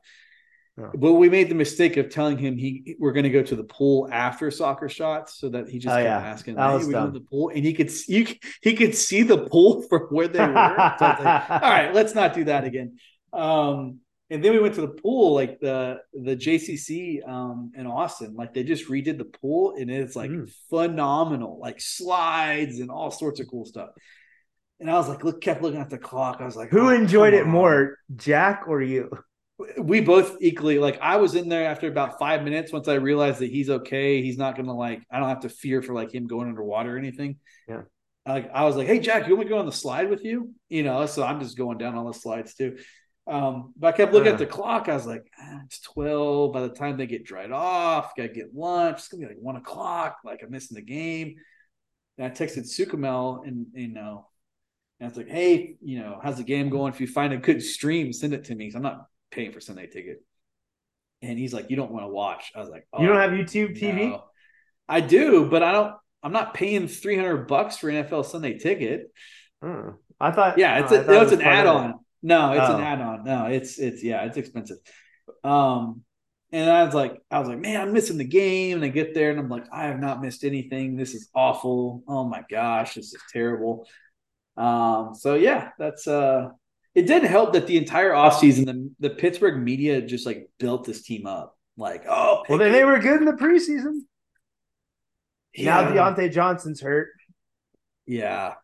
[0.78, 3.64] But we made the mistake of telling him he we're going to go to the
[3.64, 6.18] pool after soccer shots, so that he just oh, kept yeah.
[6.18, 7.14] asking, that was dumb.
[7.14, 8.28] the pool, and he could you
[8.62, 10.96] he could see the pool from where they were.
[10.98, 12.98] so like, all right, let's not do that again.
[13.34, 14.00] Um,
[14.32, 18.34] and then we went to the pool, like the the JCC um, in Austin.
[18.34, 20.49] Like they just redid the pool, and it's like mm.
[20.69, 23.89] phenomenal, like slides and all sorts of cool stuff.
[24.79, 26.38] And I was like, look, kept looking at the clock.
[26.39, 27.49] I was like, who oh, enjoyed it on.
[27.49, 29.11] more, Jack or you?
[29.77, 33.39] we both equally like I was in there after about five minutes once I realized
[33.39, 34.21] that he's okay.
[34.21, 36.97] He's not gonna like I don't have to fear for like him going underwater or
[36.97, 37.38] anything.
[37.67, 37.82] Yeah.
[38.25, 40.23] Like I was like, hey Jack, you want me to go on the slide with
[40.23, 40.53] you?
[40.69, 42.77] You know, so I'm just going down all the slides too.
[43.28, 44.89] Um, but I kept looking uh, at the clock.
[44.89, 46.53] I was like, ah, it's 12.
[46.53, 48.97] By the time they get dried off, gotta get lunch.
[48.97, 50.17] It's gonna be like one o'clock.
[50.26, 51.36] Like I'm missing the game.
[52.17, 54.28] And I texted Sukamel and you know,
[54.99, 56.93] and it's like, hey, you know, how's the game going?
[56.93, 58.72] If you find a good stream, send it to me.
[58.76, 60.24] I'm not paying for Sunday ticket.
[61.22, 62.51] And he's like, You don't want to watch.
[62.55, 64.09] I was like, oh, You don't have YouTube TV?
[64.09, 64.24] No.
[64.88, 69.11] I do, but I don't I'm not paying 300 bucks for NFL Sunday ticket.
[69.63, 69.91] Hmm.
[70.19, 71.99] I thought Yeah, it's a, no, it's an add-on.
[72.24, 72.76] No, it's oh.
[72.76, 73.24] an add-on.
[73.24, 74.78] No, it's it's yeah, it's expensive.
[75.43, 76.03] Um
[76.53, 78.76] and I was like, I was like, man, I'm missing the game.
[78.76, 80.97] And I get there and I'm like, I have not missed anything.
[80.97, 82.03] This is awful.
[82.07, 83.88] Oh my gosh, this is terrible.
[84.57, 86.49] Um, so yeah, that's uh
[86.93, 91.03] it didn't help that the entire offseason the, the Pittsburgh media just like built this
[91.03, 91.57] team up.
[91.78, 94.01] Like, oh, well, then they were good in the preseason.
[95.55, 95.82] Yeah.
[95.82, 97.09] Now Diontae Johnson's hurt.
[98.05, 98.55] Yeah,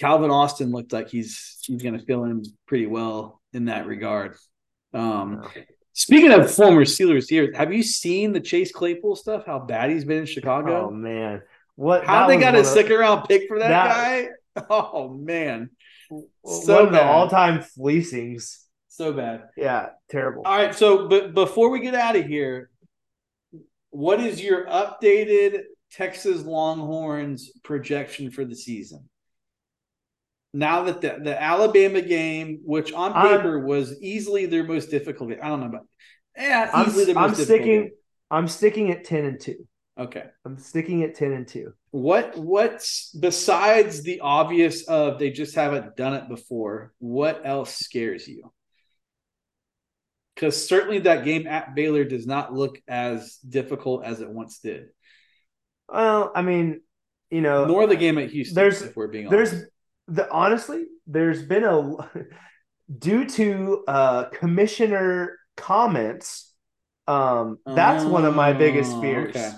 [0.00, 4.34] Calvin Austin looked like he's he's going to fill in pretty well in that regard.
[4.94, 5.46] Um,
[5.92, 9.44] speaking of former Steelers here, have you seen the Chase Claypool stuff?
[9.44, 10.88] How bad he's been in Chicago?
[10.88, 11.42] Oh man,
[11.76, 12.06] what?
[12.06, 14.28] How they got a second round pick for that, that guy?
[14.68, 15.70] Oh man,
[16.44, 18.66] so one of the all-time fleecings.
[18.88, 19.44] So bad.
[19.56, 20.42] Yeah, terrible.
[20.44, 22.68] All right, so but before we get out of here,
[23.90, 25.60] what is your updated
[25.92, 29.08] Texas Longhorns projection for the season?
[30.52, 35.32] Now that the, the Alabama game, which on paper I'm, was easily their most difficult,
[35.32, 35.86] I don't know about.
[36.36, 37.82] Yeah, I'm, I'm sticking.
[37.82, 37.90] Game.
[38.30, 39.66] I'm sticking at ten and two.
[40.00, 40.24] Okay.
[40.46, 41.74] I'm sticking at 10 and 2.
[41.90, 48.26] What what's besides the obvious of they just haven't done it before, what else scares
[48.26, 48.50] you?
[50.34, 54.86] Because certainly that game at Baylor does not look as difficult as it once did.
[55.86, 56.80] Well, I mean,
[57.28, 58.54] you know, nor the game at Houston.
[58.54, 59.66] There's, if we're being there's honest.
[60.10, 61.96] The honestly, there's been a
[62.98, 66.52] due to uh commissioner comments.
[67.06, 69.36] Um, that's oh, one of my biggest oh, fears.
[69.36, 69.50] Okay.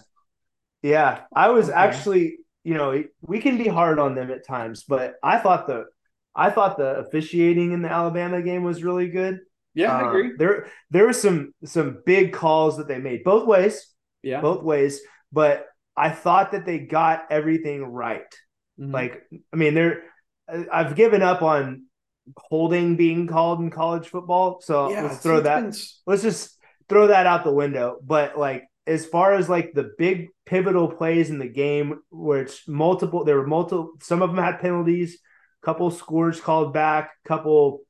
[0.82, 1.78] Yeah, I was okay.
[1.78, 5.86] actually, you know, we can be hard on them at times, but I thought the
[6.34, 9.40] I thought the officiating in the Alabama game was really good.
[9.74, 10.30] Yeah, I agree.
[10.30, 13.86] Um, there there was some some big calls that they made both ways.
[14.22, 14.40] Yeah.
[14.40, 15.00] Both ways,
[15.32, 18.32] but I thought that they got everything right.
[18.78, 18.92] Mm-hmm.
[18.92, 19.22] Like
[19.53, 20.03] I mean, there
[20.72, 21.86] I've given up on
[22.36, 25.74] holding being called in college football, so yeah, let's throw that been...
[26.07, 26.57] let's just
[26.88, 27.98] throw that out the window.
[28.03, 32.66] But like as far as like the big pivotal plays in the game, where it's
[32.68, 35.18] multiple there were multiple some of them had penalties,
[35.62, 37.80] couple scores called back, couple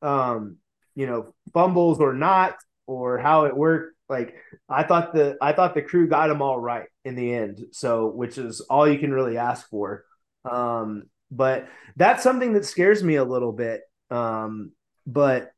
[0.00, 0.56] um,
[0.94, 3.96] you know, fumbles or not, or how it worked.
[4.08, 4.34] Like
[4.68, 7.60] I thought the I thought the crew got them all right in the end.
[7.72, 10.04] So which is all you can really ask for.
[10.44, 13.80] Um, but that's something that scares me a little bit.
[14.10, 14.72] Um,
[15.06, 15.50] but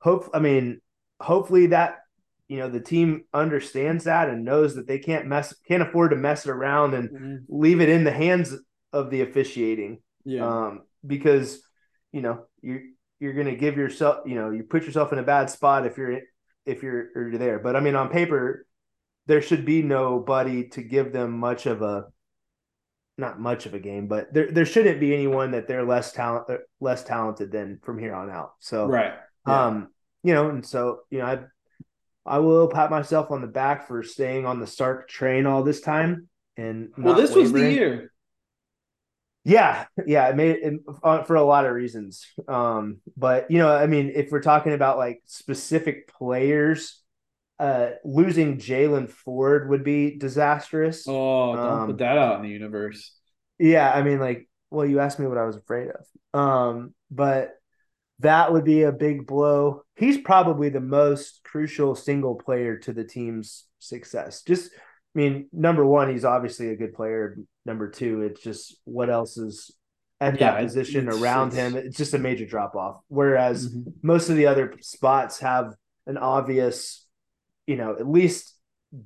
[0.00, 0.80] hope I mean
[1.20, 2.00] hopefully that
[2.48, 6.16] you know the team understands that and knows that they can't mess can't afford to
[6.16, 7.36] mess it around and mm-hmm.
[7.48, 8.54] leave it in the hands
[8.92, 10.00] of the officiating.
[10.24, 10.46] Yeah.
[10.46, 11.62] Um, because
[12.12, 15.22] you know you you're going to give yourself you know you put yourself in a
[15.22, 16.20] bad spot if you're
[16.66, 17.58] if you're, you're there.
[17.60, 18.66] But I mean on paper
[19.26, 22.06] there should be nobody to give them much of a
[23.18, 26.46] not much of a game, but there there shouldn't be anyone that they're less talent
[26.80, 28.52] less talented than from here on out.
[28.60, 29.14] So right,
[29.46, 29.66] yeah.
[29.66, 29.88] um,
[30.22, 31.38] you know, and so you know, I
[32.24, 35.80] I will pat myself on the back for staying on the Sark train all this
[35.80, 36.28] time.
[36.56, 37.42] And well, this wavering.
[37.42, 38.12] was the year.
[39.44, 42.26] Yeah, yeah, it made it uh, for a lot of reasons.
[42.46, 47.01] Um, but you know, I mean, if we're talking about like specific players,
[47.58, 51.06] uh, losing Jalen Ford would be disastrous.
[51.08, 53.14] Oh, don't um, put that out in the universe.
[53.58, 56.40] Yeah, I mean, like, well, you asked me what I was afraid of.
[56.40, 57.54] Um, but
[58.20, 59.82] that would be a big blow.
[59.96, 64.42] He's probably the most crucial single player to the team's success.
[64.42, 67.36] Just, I mean, number one, he's obviously a good player.
[67.66, 69.70] Number two, it's just what else is
[70.20, 71.76] at yeah, that position around it's, him.
[71.76, 73.00] It's just a major drop off.
[73.08, 73.90] Whereas mm-hmm.
[74.02, 75.74] most of the other spots have
[76.06, 77.01] an obvious,
[77.66, 78.54] you know, at least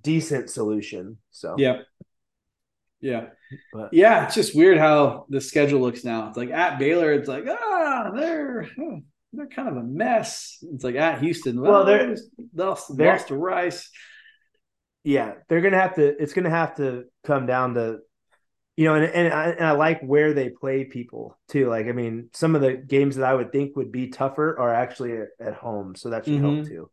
[0.03, 1.19] decent solution.
[1.31, 1.83] So, yeah.
[3.01, 3.27] Yeah.
[3.73, 6.29] But, yeah, it's just weird how the schedule looks now.
[6.29, 8.69] It's like at Baylor, it's like, ah, they're
[9.33, 10.59] they're kind of a mess.
[10.73, 11.61] It's like at Houston.
[11.61, 12.17] Well, well they're
[12.55, 13.91] lost, they're, lost to Rice.
[15.05, 16.21] Yeah, they're gonna have to.
[16.21, 17.99] It's gonna have to come down to,
[18.77, 21.69] you know, and and I, and I like where they play people too.
[21.69, 24.75] Like, I mean, some of the games that I would think would be tougher are
[24.75, 26.57] actually at, at home, so that should mm-hmm.
[26.57, 26.91] help too.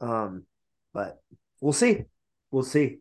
[0.00, 0.44] Um,
[0.92, 1.20] but
[1.60, 2.04] we'll see.
[2.50, 2.98] We'll see.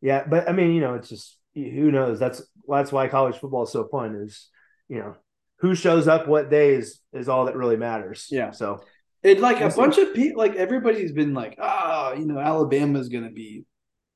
[0.00, 2.18] Yeah, but I mean, you know, it's just who knows.
[2.18, 4.16] That's that's why college football is so fun.
[4.16, 4.48] Is
[4.88, 5.16] you know
[5.62, 8.26] who shows up what days is all that really matters.
[8.30, 8.50] Yeah.
[8.50, 8.82] So
[9.22, 13.08] it like a bunch of people, like everybody's been like, ah, oh, you know, Alabama's
[13.08, 13.64] going to be.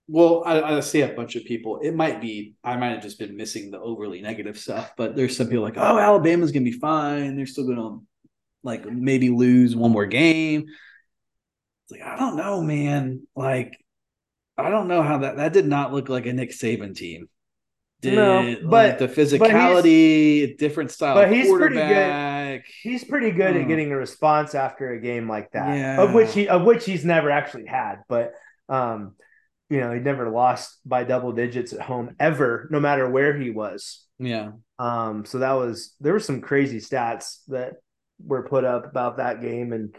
[0.08, 1.78] Well, I, I say a bunch of people.
[1.82, 5.36] It might be I might have just been missing the overly negative stuff, but there's
[5.36, 7.36] some people like, oh, Alabama's going to be fine.
[7.36, 8.02] They're still going to
[8.64, 10.66] like maybe lose one more game.
[11.90, 13.26] Like I don't know, man.
[13.34, 13.76] Like
[14.58, 17.28] I don't know how that that did not look like a Nick Saban team
[18.02, 21.14] did no, but like the physicality, different style.
[21.14, 22.62] But he's pretty good.
[22.82, 26.02] He's pretty good at getting a response after a game like that, yeah.
[26.02, 28.02] of which he of which he's never actually had.
[28.08, 28.32] But
[28.68, 29.14] um,
[29.70, 33.50] you know, he never lost by double digits at home ever, no matter where he
[33.50, 34.04] was.
[34.18, 34.52] Yeah.
[34.78, 37.74] Um, so that was there were some crazy stats that
[38.22, 39.96] were put up about that game, and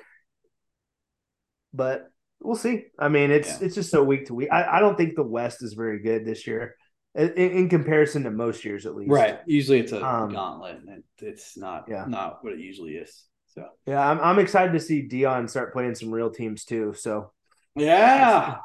[1.74, 2.10] but
[2.42, 2.86] we'll see.
[3.00, 3.66] I mean, it's yeah.
[3.66, 4.50] it's just so week to week.
[4.52, 6.76] I, I don't think the West is very good this year
[7.18, 9.10] in, in, comparison to most years at least.
[9.10, 9.40] Right.
[9.48, 12.06] Usually it's a um, gauntlet and it's not yeah.
[12.08, 13.26] not what it usually is.
[13.48, 16.94] So yeah, I'm I'm excited to see Deion start playing some real teams too.
[16.96, 17.32] So
[17.76, 18.58] yeah.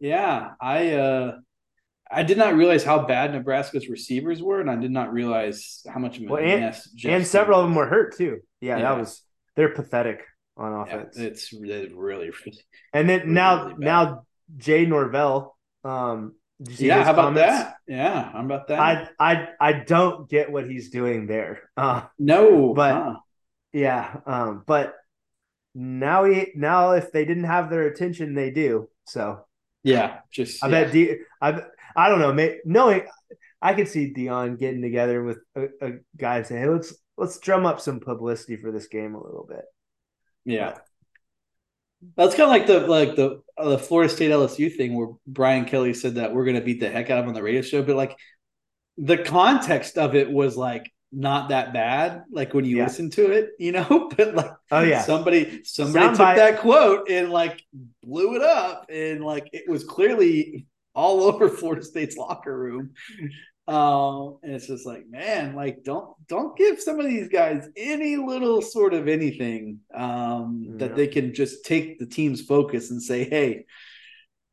[0.00, 0.52] Yeah.
[0.60, 1.36] I uh
[2.10, 5.98] I did not realize how bad Nebraska's receivers were, and I did not realize how
[5.98, 6.88] much of a well, and, mess.
[7.04, 8.38] and several of them were hurt too.
[8.60, 9.22] Yeah, yeah, that was
[9.56, 10.22] they're pathetic
[10.56, 11.16] on offense.
[11.16, 12.30] Yeah, it's, it's really, really,
[12.92, 14.26] and then really, now really now
[14.56, 17.76] Jay Norvell, um, yeah, how about that?
[17.86, 18.78] Yeah, how about that?
[18.78, 21.60] I I I don't get what he's doing there.
[21.76, 23.16] Uh, no, but huh.
[23.74, 24.94] yeah, um, but
[25.74, 28.88] now he now if they didn't have their attention, they do.
[29.04, 29.44] So
[29.82, 30.84] yeah, just I yeah.
[30.84, 31.60] bet D, I
[31.94, 32.32] I don't know.
[32.32, 33.02] May, knowing
[33.60, 37.38] I could see Deion getting together with a, a guy and saying, "Hey, let's let's
[37.38, 39.64] drum up some publicity for this game a little bit."
[40.46, 40.78] Yeah,
[42.16, 45.66] that's kind of like the like the uh, the Florida State LSU thing where Brian
[45.66, 47.60] Kelly said that we're going to beat the heck out of him on the radio
[47.60, 48.16] show, but like
[48.96, 52.84] the context of it was like not that bad like when you yeah.
[52.84, 56.36] listen to it you know but like oh yeah somebody somebody Sound took bite.
[56.36, 57.62] that quote and like
[58.02, 62.92] blew it up and like it was clearly all over Florida State's locker room
[63.68, 68.16] um, and it's just like, man, like don't don't give some of these guys any
[68.16, 70.76] little sort of anything um, yeah.
[70.78, 73.64] that they can just take the team's focus and say, hey,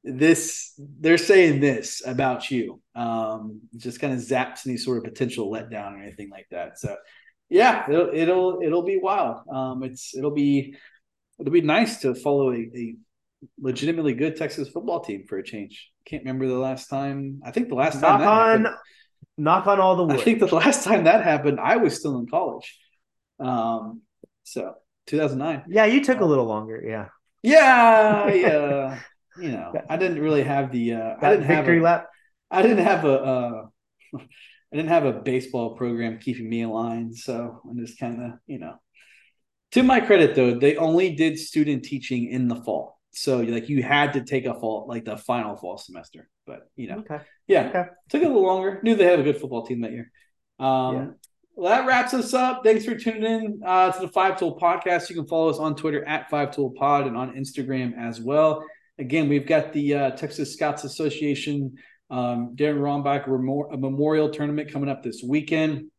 [0.04, 2.82] this they're saying this about you.
[2.96, 6.80] Um, just kind of zaps any sort of potential letdown or anything like that.
[6.80, 6.96] So
[7.50, 9.48] yeah, it'll it'll it'll be wild.
[9.48, 10.76] Um, it's it'll be
[11.40, 12.96] it'll be nice to follow a, a
[13.60, 15.92] legitimately good Texas football team for a change.
[16.06, 17.42] Can't remember the last time.
[17.46, 18.76] I think the last time that on happened,
[19.38, 20.20] knock on all the wood.
[20.20, 22.78] I think the last time that happened, I was still in college.
[23.40, 24.02] Um,
[24.44, 24.76] so
[25.08, 25.66] 2009.
[25.70, 26.84] Yeah, you took a little longer.
[26.86, 27.08] Yeah.
[27.42, 29.00] Yeah, yeah.
[29.38, 30.94] you know, I didn't really have the.
[30.94, 32.08] Uh, I didn't victory have a, lap.
[32.50, 33.14] I didn't have a.
[33.14, 33.66] Uh,
[34.20, 38.32] I didn't have a baseball program keeping me in line, so I'm just kind of,
[38.48, 38.76] you know.
[39.74, 43.84] To my credit, though, they only did student teaching in the fall so like you
[43.84, 47.68] had to take a fall like the final fall semester but you know okay yeah
[47.70, 47.86] okay.
[48.10, 50.12] took a little longer knew they had a good football team that year
[50.60, 51.06] um yeah.
[51.56, 55.10] well that wraps us up thanks for tuning in uh, to the five tool podcast
[55.10, 58.64] you can follow us on twitter at five tool pod and on instagram as well
[58.98, 61.76] again, we've got the uh, Texas Scouts Association
[62.10, 65.90] um, Deron Rombach a memorial tournament coming up this weekend.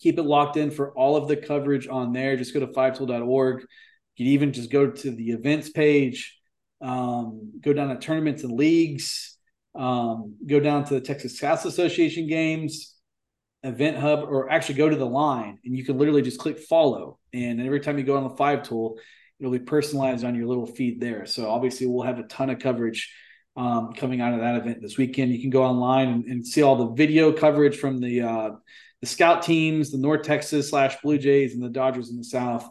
[0.00, 2.36] Keep it locked in for all of the coverage on there.
[2.36, 3.60] Just go to fivetool.org.
[3.60, 6.37] You can even just go to the events page,
[6.80, 9.36] um, go down to tournaments and leagues,
[9.74, 12.94] um, go down to the Texas Scouts Association games,
[13.62, 17.18] Event Hub, or actually go to the line and you can literally just click follow.
[17.32, 18.98] And every time you go on the Five Tool,
[19.38, 21.26] it'll be personalized on your little feed there.
[21.26, 23.12] So obviously, we'll have a ton of coverage
[23.56, 25.32] um, coming out of that event this weekend.
[25.32, 28.50] You can go online and, and see all the video coverage from the uh,
[29.00, 32.68] the scout teams, the North Texas slash Blue Jays, and the Dodgers in the South.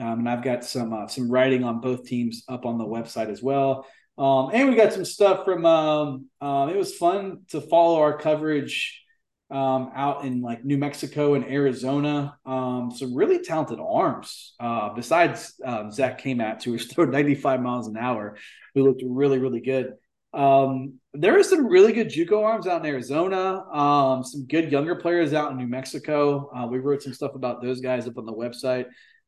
[0.00, 3.28] Um, and I've got some uh, some writing on both teams up on the website
[3.28, 3.86] as well.
[4.18, 5.64] Um, and we got some stuff from.
[5.66, 9.02] Um, uh, it was fun to follow our coverage
[9.50, 12.36] um, out in like New Mexico and Arizona.
[12.46, 14.54] Um, some really talented arms.
[14.58, 18.38] Uh, besides um, Zach Kamatz, who was throwing 95 miles an hour,
[18.74, 19.92] who looked really, really good.
[20.34, 23.64] Um, there are some really good JUCO arms out in Arizona.
[23.70, 26.50] Um, some good younger players out in New Mexico.
[26.56, 28.86] Uh, we wrote some stuff about those guys up on the website.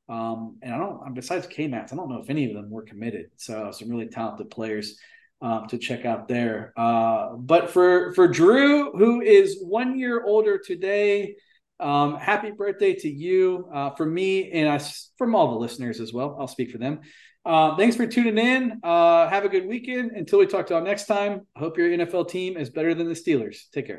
[0.09, 3.31] Um, and I don't, besides Kamatz, I don't know if any of them were committed.
[3.37, 4.99] So some really talented players
[5.41, 6.73] um, to check out there.
[6.77, 11.37] Uh, but for for Drew, who is one year older today,
[11.81, 13.69] um, happy birthday to you.
[13.73, 14.83] Uh, for me and I,
[15.19, 16.37] from all the listeners as well.
[16.39, 17.01] I'll speak for them.
[17.45, 18.81] Uh, thanks for tuning in.
[18.83, 20.13] Uh, have a good weekend.
[20.13, 22.95] Until we talk to you all next time, I hope your NFL team is better
[22.95, 23.71] than the Steelers.
[23.73, 23.93] Take care.